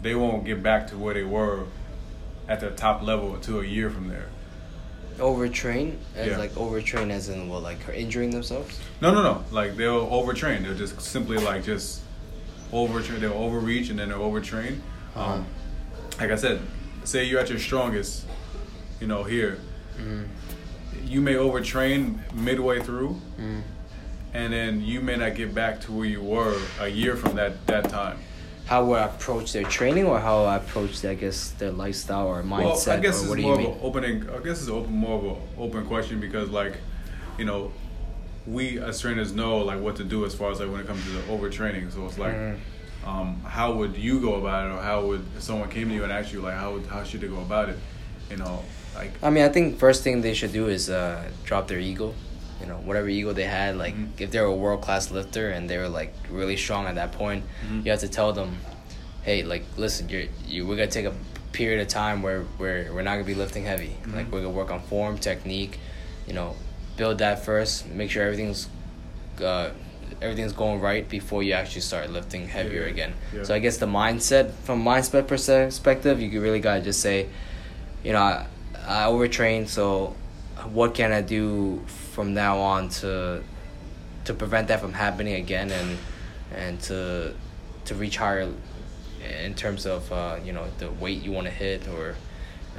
they 0.00 0.14
won't 0.14 0.44
get 0.44 0.62
back 0.62 0.86
to 0.88 0.96
where 0.98 1.14
they 1.14 1.24
were 1.24 1.64
at 2.48 2.60
their 2.60 2.70
top 2.70 3.02
level 3.02 3.34
until 3.34 3.60
a 3.60 3.64
year 3.64 3.90
from 3.90 4.08
there. 4.08 4.28
Overtrain 5.18 5.96
as 6.16 6.28
Yeah. 6.28 6.38
like 6.38 6.52
overtrain 6.52 7.10
as 7.10 7.28
in 7.28 7.48
what 7.48 7.62
like 7.62 7.80
her 7.82 7.92
injuring 7.92 8.30
themselves. 8.30 8.78
No, 9.00 9.12
no, 9.12 9.22
no. 9.22 9.44
Like 9.50 9.76
they'll 9.76 10.06
overtrain. 10.08 10.62
They'll 10.64 10.74
just 10.74 11.00
simply 11.00 11.38
like 11.38 11.64
just 11.64 12.00
overtrain. 12.72 13.20
They'll 13.20 13.32
overreach 13.32 13.90
and 13.90 13.98
then 13.98 14.08
they'll 14.08 14.18
overtrain. 14.20 14.78
Uh-huh. 15.14 15.34
Um, 15.34 15.46
like 16.20 16.30
I 16.30 16.36
said, 16.36 16.60
say 17.04 17.24
you're 17.24 17.40
at 17.40 17.50
your 17.50 17.58
strongest, 17.58 18.24
you 19.00 19.06
know, 19.06 19.22
here. 19.24 19.58
Mm. 19.98 20.26
You 21.04 21.20
may 21.20 21.34
overtrain 21.34 22.18
midway 22.32 22.80
through, 22.80 23.20
Mm. 23.40 23.62
and 24.34 24.52
then 24.52 24.80
you 24.80 25.00
may 25.00 25.16
not 25.16 25.34
get 25.34 25.54
back 25.54 25.80
to 25.82 25.92
where 25.92 26.06
you 26.06 26.22
were 26.22 26.56
a 26.80 26.88
year 26.88 27.16
from 27.16 27.36
that 27.36 27.66
that 27.66 27.88
time. 27.90 28.18
How 28.72 28.82
would 28.86 29.00
I 29.00 29.04
approach 29.04 29.52
their 29.52 29.64
training, 29.64 30.06
or 30.06 30.18
how 30.18 30.44
I 30.44 30.56
approach, 30.56 31.04
I 31.04 31.14
guess, 31.14 31.50
their 31.58 31.72
lifestyle 31.72 32.26
or 32.26 32.42
mindset, 32.42 32.86
well, 32.86 32.96
I 32.96 33.00
guess 33.00 33.22
it's 33.22 33.36
more 33.36 33.52
of 33.52 33.58
an 33.58 33.78
opening. 33.82 34.30
I 34.30 34.38
guess 34.38 34.62
it's 34.62 34.70
open 34.70 34.92
more 34.94 35.18
of 35.18 35.24
an 35.36 35.42
open 35.58 35.84
question 35.84 36.20
because, 36.20 36.48
like, 36.48 36.78
you 37.36 37.44
know, 37.44 37.70
we 38.46 38.80
as 38.80 38.98
trainers 38.98 39.34
know 39.34 39.58
like 39.58 39.78
what 39.78 39.96
to 39.96 40.04
do 40.04 40.24
as 40.24 40.34
far 40.34 40.50
as 40.52 40.58
like 40.60 40.70
when 40.70 40.80
it 40.80 40.86
comes 40.86 41.04
to 41.04 41.10
the 41.10 41.20
overtraining. 41.34 41.92
So 41.92 42.06
it's 42.06 42.16
like, 42.16 42.32
Mhm. 42.34 42.56
um, 43.04 43.42
how 43.44 43.74
would 43.74 43.94
you 43.94 44.20
go 44.20 44.36
about 44.36 44.60
it, 44.70 44.74
or 44.74 44.80
how 44.82 45.04
would 45.04 45.22
if 45.36 45.42
someone 45.42 45.68
came 45.68 45.90
to 45.90 45.94
you 45.94 46.04
and 46.04 46.10
asked 46.10 46.32
you 46.32 46.40
like 46.40 46.56
how 46.56 46.72
would, 46.72 46.86
how 46.86 47.02
should 47.04 47.20
they 47.20 47.28
go 47.28 47.40
about 47.42 47.68
it? 47.68 47.78
You 48.30 48.38
know, 48.38 48.64
like 48.94 49.12
I 49.22 49.28
mean, 49.28 49.44
I 49.44 49.50
think 49.50 49.78
first 49.78 50.02
thing 50.02 50.22
they 50.22 50.32
should 50.32 50.54
do 50.54 50.68
is 50.68 50.88
uh, 50.88 51.22
drop 51.44 51.68
their 51.68 51.78
ego. 51.78 52.14
You 52.62 52.68
know, 52.68 52.76
whatever 52.76 53.08
ego 53.08 53.32
they 53.32 53.44
had. 53.44 53.76
Like, 53.76 53.94
Mhm. 53.94 54.08
if 54.18 54.30
they're 54.30 54.44
a 54.44 54.54
world 54.54 54.80
class 54.82 55.10
lifter 55.10 55.50
and 55.50 55.68
they 55.68 55.76
were 55.78 55.88
like 55.88 56.14
really 56.30 56.56
strong 56.56 56.86
at 56.86 56.94
that 56.94 57.12
point, 57.12 57.44
Mhm. 57.68 57.84
you 57.84 57.90
have 57.90 58.00
to 58.00 58.08
tell 58.08 58.32
them, 58.32 58.58
hey, 59.22 59.42
like, 59.42 59.64
listen, 59.76 60.08
you're 60.08 60.24
you 60.46 60.66
we're 60.66 60.76
gonna 60.76 60.86
take 60.88 61.06
a 61.06 61.12
period 61.52 61.80
of 61.80 61.88
time 61.88 62.22
where 62.22 62.40
where 62.58 62.90
we're 62.94 63.02
not 63.02 63.12
gonna 63.14 63.24
be 63.24 63.34
lifting 63.34 63.64
heavy. 63.66 63.96
Mhm. 64.04 64.14
Like, 64.16 64.32
we're 64.32 64.40
gonna 64.42 64.50
work 64.62 64.70
on 64.70 64.80
form, 64.80 65.18
technique. 65.18 65.78
You 66.26 66.34
know, 66.34 66.54
build 66.96 67.18
that 67.18 67.44
first. 67.44 67.88
Make 67.88 68.10
sure 68.10 68.22
everything's. 68.24 68.68
Uh, 69.42 69.70
Everything's 70.20 70.52
going 70.52 70.78
right 70.80 71.08
before 71.08 71.42
you 71.42 71.52
actually 71.54 71.80
start 71.80 72.10
lifting 72.10 72.46
heavier 72.46 72.82
Yeah, 72.82 72.88
again. 72.94 73.12
yeah. 73.34 73.42
So 73.44 73.54
I 73.54 73.58
guess 73.58 73.78
the 73.78 73.86
mindset, 73.86 74.52
from 74.62 74.84
mindset 74.84 75.26
perspective, 75.26 76.20
you 76.20 76.28
could 76.30 76.42
really 76.42 76.60
gotta 76.60 76.82
just 76.82 77.00
say, 77.00 77.26
you 78.04 78.12
know, 78.12 78.20
I, 78.20 78.46
I 78.86 79.04
overtrain, 79.06 79.66
so 79.66 80.14
what 80.70 80.94
can 80.94 81.12
I 81.12 81.22
do 81.22 81.80
from 82.12 82.34
now 82.34 82.58
on 82.58 82.88
to 83.00 83.42
to 84.24 84.34
prevent 84.34 84.68
that 84.68 84.80
from 84.80 84.92
happening 84.92 85.34
again 85.34 85.70
and 85.70 85.98
and 86.54 86.80
to 86.80 87.34
to 87.86 87.94
reach 87.94 88.16
higher 88.18 88.48
in 89.44 89.54
terms 89.54 89.86
of 89.86 90.10
uh, 90.12 90.36
you 90.44 90.52
know 90.52 90.66
the 90.78 90.90
weight 91.02 91.22
you 91.22 91.32
want 91.32 91.46
to 91.46 91.52
hit 91.52 91.88
or 91.88 92.14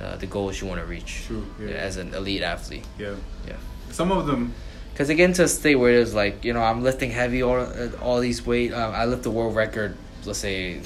uh, 0.02 0.16
the 0.18 0.26
goals 0.28 0.62
you 0.62 0.68
want 0.68 0.80
to 0.80 0.86
reach 0.86 1.24
True, 1.28 1.46
yeah. 1.60 1.70
as 1.88 1.98
an 1.98 2.14
elite 2.14 2.42
athlete. 2.42 2.86
yeah, 2.98 3.16
Yeah. 3.48 3.56
some 3.92 4.12
of 4.12 4.26
them. 4.26 4.54
Because 4.92 5.08
they 5.08 5.16
get 5.16 5.26
into 5.26 5.44
a 5.44 5.48
state 5.48 5.76
where 5.76 6.00
it's 6.02 6.14
like, 6.14 6.44
you 6.46 6.54
know, 6.54 6.62
I'm 6.62 6.84
lifting 6.84 7.10
heavy, 7.12 7.42
all, 7.42 7.66
all 8.02 8.20
these 8.20 8.46
weight. 8.46 8.72
Uh, 8.74 8.90
I 8.90 9.06
lift 9.06 9.24
the 9.24 9.32
world 9.32 9.56
record, 9.56 9.96
let's 10.26 10.40
say, 10.40 10.82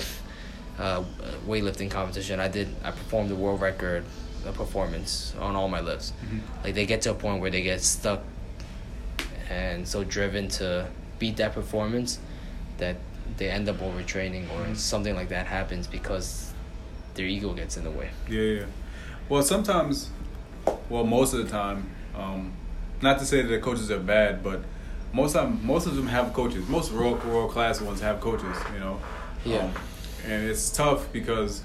uh, 0.80 1.04
weightlifting 1.46 1.90
competition. 1.92 2.40
I 2.40 2.48
did, 2.48 2.68
I 2.84 2.92
performed 2.92 3.30
the 3.30 3.36
world 3.36 3.60
record 3.62 4.04
uh, 4.46 4.52
performance 4.54 5.34
on 5.40 5.56
all 5.56 5.68
my 5.68 5.82
lifts. 5.82 6.14
Mhm. 6.26 6.40
Like, 6.64 6.74
they 6.76 6.86
get 6.86 7.02
to 7.04 7.12
a 7.12 7.16
point 7.16 7.42
where 7.42 7.50
they 7.52 7.62
get 7.64 7.82
stuck 7.82 8.22
and 9.50 9.88
so 9.88 10.04
driven 10.04 10.48
to 10.48 10.88
beat 11.20 11.38
that 11.38 11.54
performance 11.54 12.20
that 12.78 12.98
they 13.38 13.50
end 13.50 13.68
up 13.70 13.78
overtraining 13.78 14.46
or 14.52 14.66
Mhm. 14.66 14.76
something 14.78 15.16
like 15.16 15.30
that 15.30 15.48
happens 15.48 15.88
because 15.88 16.52
their 17.16 17.26
ego 17.26 17.54
gets 17.54 17.78
in 17.78 17.84
the 17.84 17.92
way. 17.92 18.10
Yeah, 18.30 18.42
yeah. 18.42 18.64
Well, 19.30 19.44
sometimes, 19.44 20.10
well, 20.90 21.04
most 21.04 21.34
of 21.34 21.44
the 21.44 21.50
time, 21.50 21.90
um, 22.16 22.52
not 23.02 23.20
to 23.20 23.26
say 23.26 23.42
that 23.42 23.48
the 23.48 23.60
coaches 23.60 23.92
are 23.92 24.00
bad, 24.00 24.44
but 24.44 24.62
most 25.14 25.34
time, 25.34 25.60
most 25.66 25.88
of 25.88 25.96
them 25.96 26.08
have 26.08 26.34
coaches. 26.34 26.68
Most 26.68 26.92
world 26.92 27.24
world 27.26 27.52
class 27.52 27.82
ones 27.82 28.02
have 28.02 28.20
coaches. 28.22 28.56
You 28.74 28.80
know. 28.80 29.00
Yeah. 29.46 29.58
Um, 29.60 29.72
and 30.26 30.44
it's 30.50 30.70
tough 30.70 31.12
because 31.14 31.62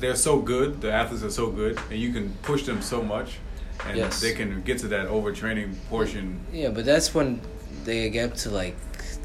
they're 0.00 0.16
so 0.16 0.38
good. 0.38 0.80
The 0.80 0.92
athletes 0.92 1.22
are 1.24 1.30
so 1.30 1.48
good, 1.48 1.78
and 1.90 1.98
you 1.98 2.12
can 2.12 2.30
push 2.42 2.64
them 2.64 2.82
so 2.82 3.02
much, 3.02 3.38
and 3.86 3.96
Yes. 3.96 4.20
they 4.20 4.32
can 4.32 4.62
get 4.62 4.78
to 4.78 4.88
that 4.88 5.08
overtraining 5.08 5.74
portion. 5.90 6.40
Yeah, 6.52 6.70
but 6.70 6.84
that's 6.84 7.14
when 7.14 7.40
they 7.84 8.08
get 8.10 8.36
to 8.36 8.50
like 8.50 8.76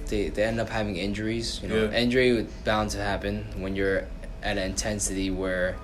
they, 0.07 0.29
they 0.29 0.43
end 0.43 0.59
up 0.59 0.69
having 0.69 0.95
injuries. 0.97 1.59
You 1.61 1.69
know, 1.69 1.83
Yeah. 1.85 1.97
injury 1.99 2.33
would 2.33 2.49
bound 2.63 2.89
to 2.91 2.97
happen 2.97 3.45
when 3.57 3.75
you're 3.75 3.99
at 4.41 4.57
an 4.57 4.63
intensity 4.63 5.29
where 5.29 5.75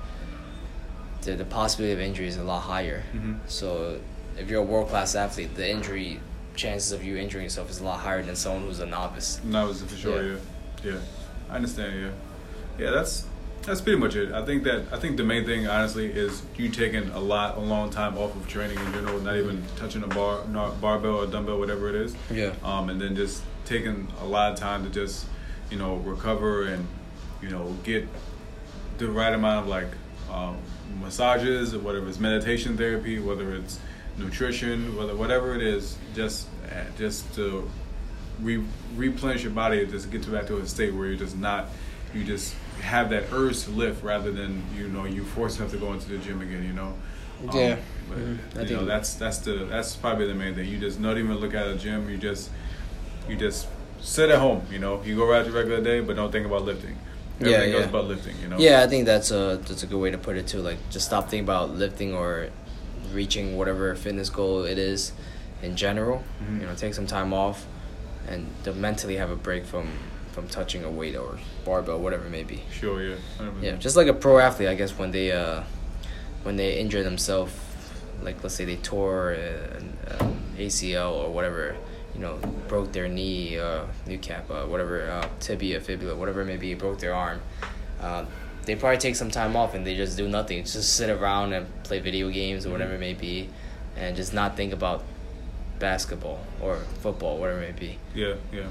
the 1.21 1.35
the 1.35 1.45
possibility 1.45 1.93
of 1.93 1.99
injury 1.99 2.27
is 2.27 2.37
a 2.37 2.43
lot 2.43 2.61
higher. 2.61 3.03
Mhm. 3.15 3.37
So 3.47 3.99
if 4.37 4.49
you're 4.49 4.61
a 4.61 4.65
world 4.65 4.89
class 4.89 5.15
athlete, 5.15 5.55
the 5.55 5.69
injury 5.69 6.19
chances 6.55 6.91
of 6.91 7.03
you 7.03 7.17
injuring 7.17 7.43
yourself 7.43 7.69
is 7.69 7.79
a 7.79 7.83
lot 7.83 7.99
higher 7.99 8.23
than 8.23 8.35
someone 8.35 8.63
who's 8.63 8.79
a 8.79 8.85
novice. 8.85 9.39
No, 9.43 9.67
was 9.67 9.81
for 9.81 9.95
sure. 9.95 10.23
Yeah. 10.23 10.35
Yeah. 10.83 10.91
yeah, 10.91 10.97
I 11.49 11.55
understand. 11.55 11.99
Yeah, 12.01 12.09
yeah. 12.85 12.91
That's 12.91 13.25
that's 13.65 13.81
pretty 13.81 13.99
much 13.99 14.15
it. 14.15 14.31
I 14.31 14.45
think 14.45 14.63
that 14.63 14.85
I 14.91 14.97
think 14.97 15.17
the 15.17 15.23
main 15.23 15.45
thing, 15.45 15.67
honestly, 15.67 16.05
is 16.05 16.43
you 16.55 16.69
taking 16.69 17.09
a 17.09 17.19
lot, 17.19 17.57
a 17.57 17.59
long 17.59 17.89
time 17.89 18.17
off 18.17 18.35
of 18.35 18.47
training 18.47 18.77
in 18.77 18.93
general, 18.93 19.19
not 19.19 19.37
even 19.37 19.63
touching 19.75 20.03
a 20.03 20.07
bar, 20.07 20.45
not 20.47 20.79
barbell 20.79 21.17
or 21.17 21.27
dumbbell, 21.27 21.59
whatever 21.59 21.89
it 21.89 21.95
is. 21.95 22.15
Yeah. 22.31 22.53
Um, 22.63 22.89
and 22.89 23.01
then 23.01 23.15
just 23.15 23.43
taking 23.65 24.07
a 24.21 24.25
lot 24.25 24.51
of 24.51 24.59
time 24.59 24.83
to 24.83 24.89
just, 24.89 25.25
you 25.71 25.77
know, 25.77 25.95
recover 25.97 26.67
and, 26.67 26.87
you 27.41 27.49
know, 27.49 27.75
get 27.83 28.07
the 28.99 29.09
right 29.09 29.33
amount 29.33 29.65
of 29.65 29.67
like 29.67 29.87
um, 30.31 30.57
massages 31.01 31.73
or 31.73 31.79
whatever 31.79 32.07
it's 32.07 32.19
meditation 32.19 32.77
therapy, 32.77 33.19
whether 33.19 33.55
it's 33.55 33.79
nutrition, 34.17 34.95
whether 34.95 35.15
whatever 35.15 35.55
it 35.55 35.61
is, 35.61 35.97
just 36.13 36.47
just 36.97 37.33
to 37.35 37.69
re- 38.41 38.63
replenish 38.95 39.43
your 39.43 39.51
body, 39.51 39.85
just 39.85 40.11
get 40.11 40.23
to 40.23 40.29
back 40.29 40.47
to 40.47 40.57
a 40.57 40.67
state 40.67 40.93
where 40.93 41.07
you're 41.07 41.17
just 41.17 41.37
not, 41.37 41.67
you 42.13 42.23
just 42.23 42.55
have 42.81 43.09
that 43.09 43.25
urge 43.31 43.63
to 43.63 43.71
lift 43.71 44.03
rather 44.03 44.31
than 44.31 44.63
you 44.77 44.87
know 44.87 45.05
you 45.05 45.23
force 45.23 45.53
yourself 45.53 45.71
to 45.71 45.77
go 45.77 45.93
into 45.93 46.09
the 46.09 46.17
gym 46.17 46.41
again. 46.41 46.63
You 46.63 46.73
know. 46.73 46.93
Um, 47.49 47.57
Yeah. 47.57 47.75
but 48.09 48.17
Mhm. 48.17 48.69
You 48.69 48.75
know 48.77 48.85
that's 48.85 49.13
that's 49.15 49.39
the 49.39 49.65
that's 49.69 49.95
probably 49.95 50.27
the 50.27 50.33
main 50.35 50.55
thing. 50.55 50.67
You 50.67 50.77
just 50.77 50.99
not 50.99 51.17
even 51.17 51.35
look 51.37 51.53
at 51.53 51.67
a 51.67 51.75
gym. 51.75 52.09
You 52.09 52.17
just 52.17 52.49
you 53.27 53.35
just 53.35 53.67
sit 54.01 54.29
at 54.29 54.39
home. 54.39 54.61
You 54.71 54.79
know, 54.79 55.01
you 55.03 55.15
go 55.15 55.33
out 55.33 55.45
your 55.45 55.53
regular 55.55 55.81
day, 55.81 55.99
but 55.99 56.15
don't 56.15 56.31
think 56.31 56.45
about 56.45 56.63
lifting. 56.63 56.95
Yeah, 57.39 57.47
Everything 57.47 57.73
yeah. 57.73 57.79
goes 57.79 57.89
about 57.89 58.05
lifting. 58.05 58.35
You 58.41 58.47
know. 58.49 58.57
Yeah, 58.57 58.81
I 58.83 58.87
think 58.87 59.05
that's 59.05 59.31
a 59.31 59.59
that's 59.67 59.83
a 59.83 59.87
good 59.87 59.99
way 59.99 60.11
to 60.11 60.17
put 60.17 60.37
it 60.37 60.47
too. 60.47 60.59
Like 60.61 60.77
just 60.89 61.05
stop 61.07 61.29
thinking 61.29 61.43
about 61.45 61.71
lifting 61.71 62.13
or 62.13 62.49
reaching 63.13 63.57
whatever 63.57 63.93
fitness 63.95 64.29
goal 64.29 64.63
it 64.63 64.77
is 64.77 65.11
in 65.61 65.75
general. 65.75 66.23
Mhm. 66.43 66.61
You 66.61 66.67
know, 66.67 66.75
take 66.75 66.93
some 66.93 67.07
time 67.07 67.33
off 67.33 67.65
and 68.27 68.47
to 68.63 68.73
mentally 68.73 69.17
have 69.17 69.29
a 69.29 69.35
break 69.35 69.65
from 69.65 69.87
from 70.35 70.47
touching 70.49 70.83
a 70.83 70.91
weight 70.91 71.15
or 71.15 71.39
barbell, 71.63 71.97
whatever 71.97 72.25
it 72.25 72.29
may 72.29 72.43
be. 72.43 72.61
Sure. 72.69 73.01
Yeah. 73.01 73.15
Yeah, 73.61 73.75
just 73.77 73.95
like 73.95 74.07
a 74.07 74.13
pro 74.13 74.37
athlete, 74.37 74.67
I 74.67 74.75
guess 74.75 74.91
when 74.91 75.11
they 75.11 75.31
uh 75.31 75.63
when 76.43 76.57
they 76.57 76.77
injure 76.77 77.03
themselves, 77.03 77.53
like 78.21 78.43
let's 78.43 78.53
say 78.53 78.65
they 78.65 78.75
tore 78.75 79.31
an, 79.31 79.97
an 80.19 80.35
ACL 80.57 81.13
or 81.13 81.31
whatever, 81.31 81.75
you 82.13 82.19
know, 82.19 82.35
broke 82.67 82.91
their 82.91 83.07
knee, 83.07 83.57
uh, 83.57 83.85
kneecap, 84.05 84.51
uh, 84.51 84.65
whatever, 84.65 85.09
uh, 85.09 85.27
tibia, 85.39 85.79
fibula, 85.79 86.15
whatever 86.15 86.41
it 86.41 86.45
may 86.45 86.57
be, 86.57 86.73
broke 86.73 86.99
their 86.99 87.15
arm. 87.15 87.39
Uh, 88.01 88.25
they 88.65 88.75
probably 88.75 88.97
take 88.97 89.15
some 89.15 89.31
time 89.31 89.55
off 89.55 89.73
and 89.73 89.87
they 89.87 89.95
just 89.95 90.17
do 90.17 90.27
nothing. 90.27 90.63
Just 90.65 90.97
sit 90.97 91.09
around 91.09 91.53
and 91.53 91.65
play 91.83 91.99
video 91.99 92.29
games 92.29 92.65
or 92.65 92.71
whatever 92.71 92.95
it 92.95 92.99
may 92.99 93.13
be, 93.13 93.49
and 93.95 94.17
just 94.17 94.33
not 94.33 94.57
think 94.57 94.73
about 94.73 95.03
basketball 95.79 96.39
or 96.61 96.77
football, 97.01 97.37
whatever 97.37 97.61
it 97.63 97.73
may 97.73 97.79
be. 97.79 97.97
Yeah, 98.13 98.33
yeah, 98.51 98.67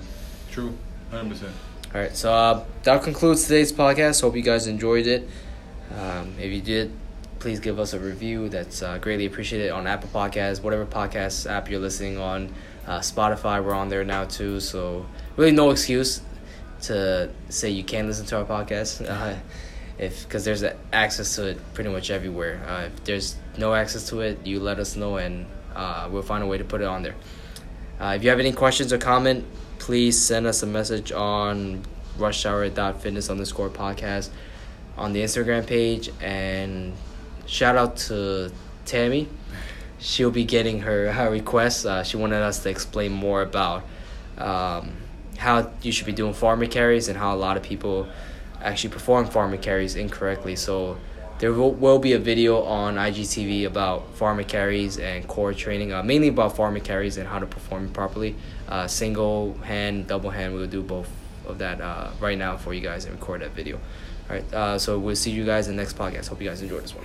true, 0.50 0.76
hundred 1.14 1.30
percent. 1.30 1.54
All 1.94 2.00
right, 2.00 2.16
so 2.16 2.32
uh, 2.32 2.64
that 2.82 3.02
concludes 3.02 3.44
today's 3.44 3.72
podcast. 3.72 4.20
Hope 4.20 4.34
you 4.34 4.42
guys 4.42 4.66
enjoyed 4.66 5.06
it. 5.06 5.28
Um, 5.96 6.34
if 6.40 6.52
you 6.52 6.60
did, 6.60 6.90
please 7.38 7.60
give 7.60 7.78
us 7.78 7.92
a 7.92 8.00
review. 8.00 8.48
That's 8.48 8.82
uh, 8.82 8.98
greatly 8.98 9.26
appreciated 9.26 9.70
on 9.70 9.86
Apple 9.86 10.08
Podcasts, 10.12 10.62
whatever 10.62 10.84
podcast 10.84 11.48
app 11.48 11.70
you're 11.70 11.80
listening 11.80 12.18
on. 12.18 12.52
Uh, 12.86 12.98
Spotify, 12.98 13.64
we're 13.64 13.74
on 13.74 13.88
there 13.88 14.04
now 14.04 14.24
too. 14.24 14.60
So 14.60 15.06
really, 15.36 15.52
no 15.52 15.70
excuse 15.70 16.20
to 16.82 17.30
say 17.48 17.70
you 17.70 17.84
can't 17.84 18.08
listen 18.08 18.26
to 18.26 18.38
our 18.38 18.44
podcast. 18.44 19.08
Uh, 19.08 19.38
if 19.98 20.24
because 20.24 20.44
there's 20.44 20.64
access 20.92 21.36
to 21.36 21.48
it 21.48 21.74
pretty 21.74 21.90
much 21.90 22.10
everywhere. 22.10 22.60
Uh, 22.66 22.86
if 22.86 23.04
there's 23.04 23.36
no 23.56 23.74
access 23.74 24.08
to 24.08 24.20
it, 24.20 24.44
you 24.44 24.60
let 24.60 24.78
us 24.78 24.96
know 24.96 25.16
and 25.16 25.46
uh, 25.74 26.08
we'll 26.10 26.22
find 26.22 26.42
a 26.42 26.46
way 26.46 26.58
to 26.58 26.64
put 26.64 26.80
it 26.80 26.86
on 26.86 27.02
there. 27.02 27.14
Uh, 28.00 28.14
if 28.16 28.24
you 28.24 28.30
have 28.30 28.40
any 28.40 28.52
questions 28.52 28.92
or 28.92 28.98
comment, 28.98 29.44
please 29.84 30.18
send 30.18 30.46
us 30.46 30.62
a 30.62 30.66
message 30.66 31.12
on 31.12 31.78
rushhour.fitness 32.16 33.28
underscore 33.28 33.68
podcast 33.68 34.30
on 34.96 35.12
the 35.12 35.20
Instagram 35.20 35.66
page 35.66 36.08
and 36.22 36.94
shout 37.44 37.76
out 37.76 37.94
to 37.94 38.50
Tammy. 38.86 39.28
She'll 39.98 40.30
be 40.30 40.44
getting 40.44 40.80
her, 40.80 41.12
her 41.12 41.30
request. 41.30 41.84
Uh, 41.84 42.02
she 42.02 42.16
wanted 42.16 42.40
us 42.40 42.62
to 42.62 42.70
explain 42.70 43.12
more 43.12 43.42
about 43.42 43.84
um, 44.38 44.92
how 45.36 45.70
you 45.82 45.92
should 45.92 46.06
be 46.06 46.12
doing 46.12 46.32
farmer 46.32 46.64
carries 46.64 47.08
and 47.08 47.18
how 47.18 47.34
a 47.34 47.36
lot 47.36 47.58
of 47.58 47.62
people 47.62 48.08
actually 48.62 48.88
perform 48.88 49.26
farmer 49.26 49.58
carries 49.58 49.96
incorrectly. 49.96 50.56
So 50.56 50.96
there 51.40 51.52
will, 51.52 51.72
will 51.72 51.98
be 51.98 52.14
a 52.14 52.18
video 52.18 52.62
on 52.62 52.94
IGTV 52.94 53.66
about 53.66 54.14
farmer 54.14 54.44
carries 54.44 54.96
and 54.96 55.28
core 55.28 55.52
training, 55.52 55.92
uh, 55.92 56.02
mainly 56.02 56.28
about 56.28 56.56
farmer 56.56 56.80
carries 56.80 57.18
and 57.18 57.28
how 57.28 57.38
to 57.38 57.46
perform 57.46 57.90
properly. 57.90 58.34
Uh, 58.68 58.86
single 58.86 59.54
hand, 59.64 60.06
double 60.06 60.30
hand, 60.30 60.54
we'll 60.54 60.66
do 60.66 60.82
both 60.82 61.08
of 61.46 61.58
that 61.58 61.80
uh, 61.80 62.10
right 62.20 62.38
now 62.38 62.56
for 62.56 62.72
you 62.72 62.80
guys 62.80 63.04
and 63.04 63.14
record 63.14 63.42
that 63.42 63.50
video. 63.50 63.76
All 63.76 64.36
right, 64.36 64.54
uh, 64.54 64.78
so 64.78 64.98
we'll 64.98 65.16
see 65.16 65.30
you 65.30 65.44
guys 65.44 65.68
in 65.68 65.76
the 65.76 65.82
next 65.82 65.98
podcast. 65.98 66.28
Hope 66.28 66.40
you 66.40 66.48
guys 66.48 66.62
enjoyed 66.62 66.82
this 66.82 66.94
one. 66.94 67.04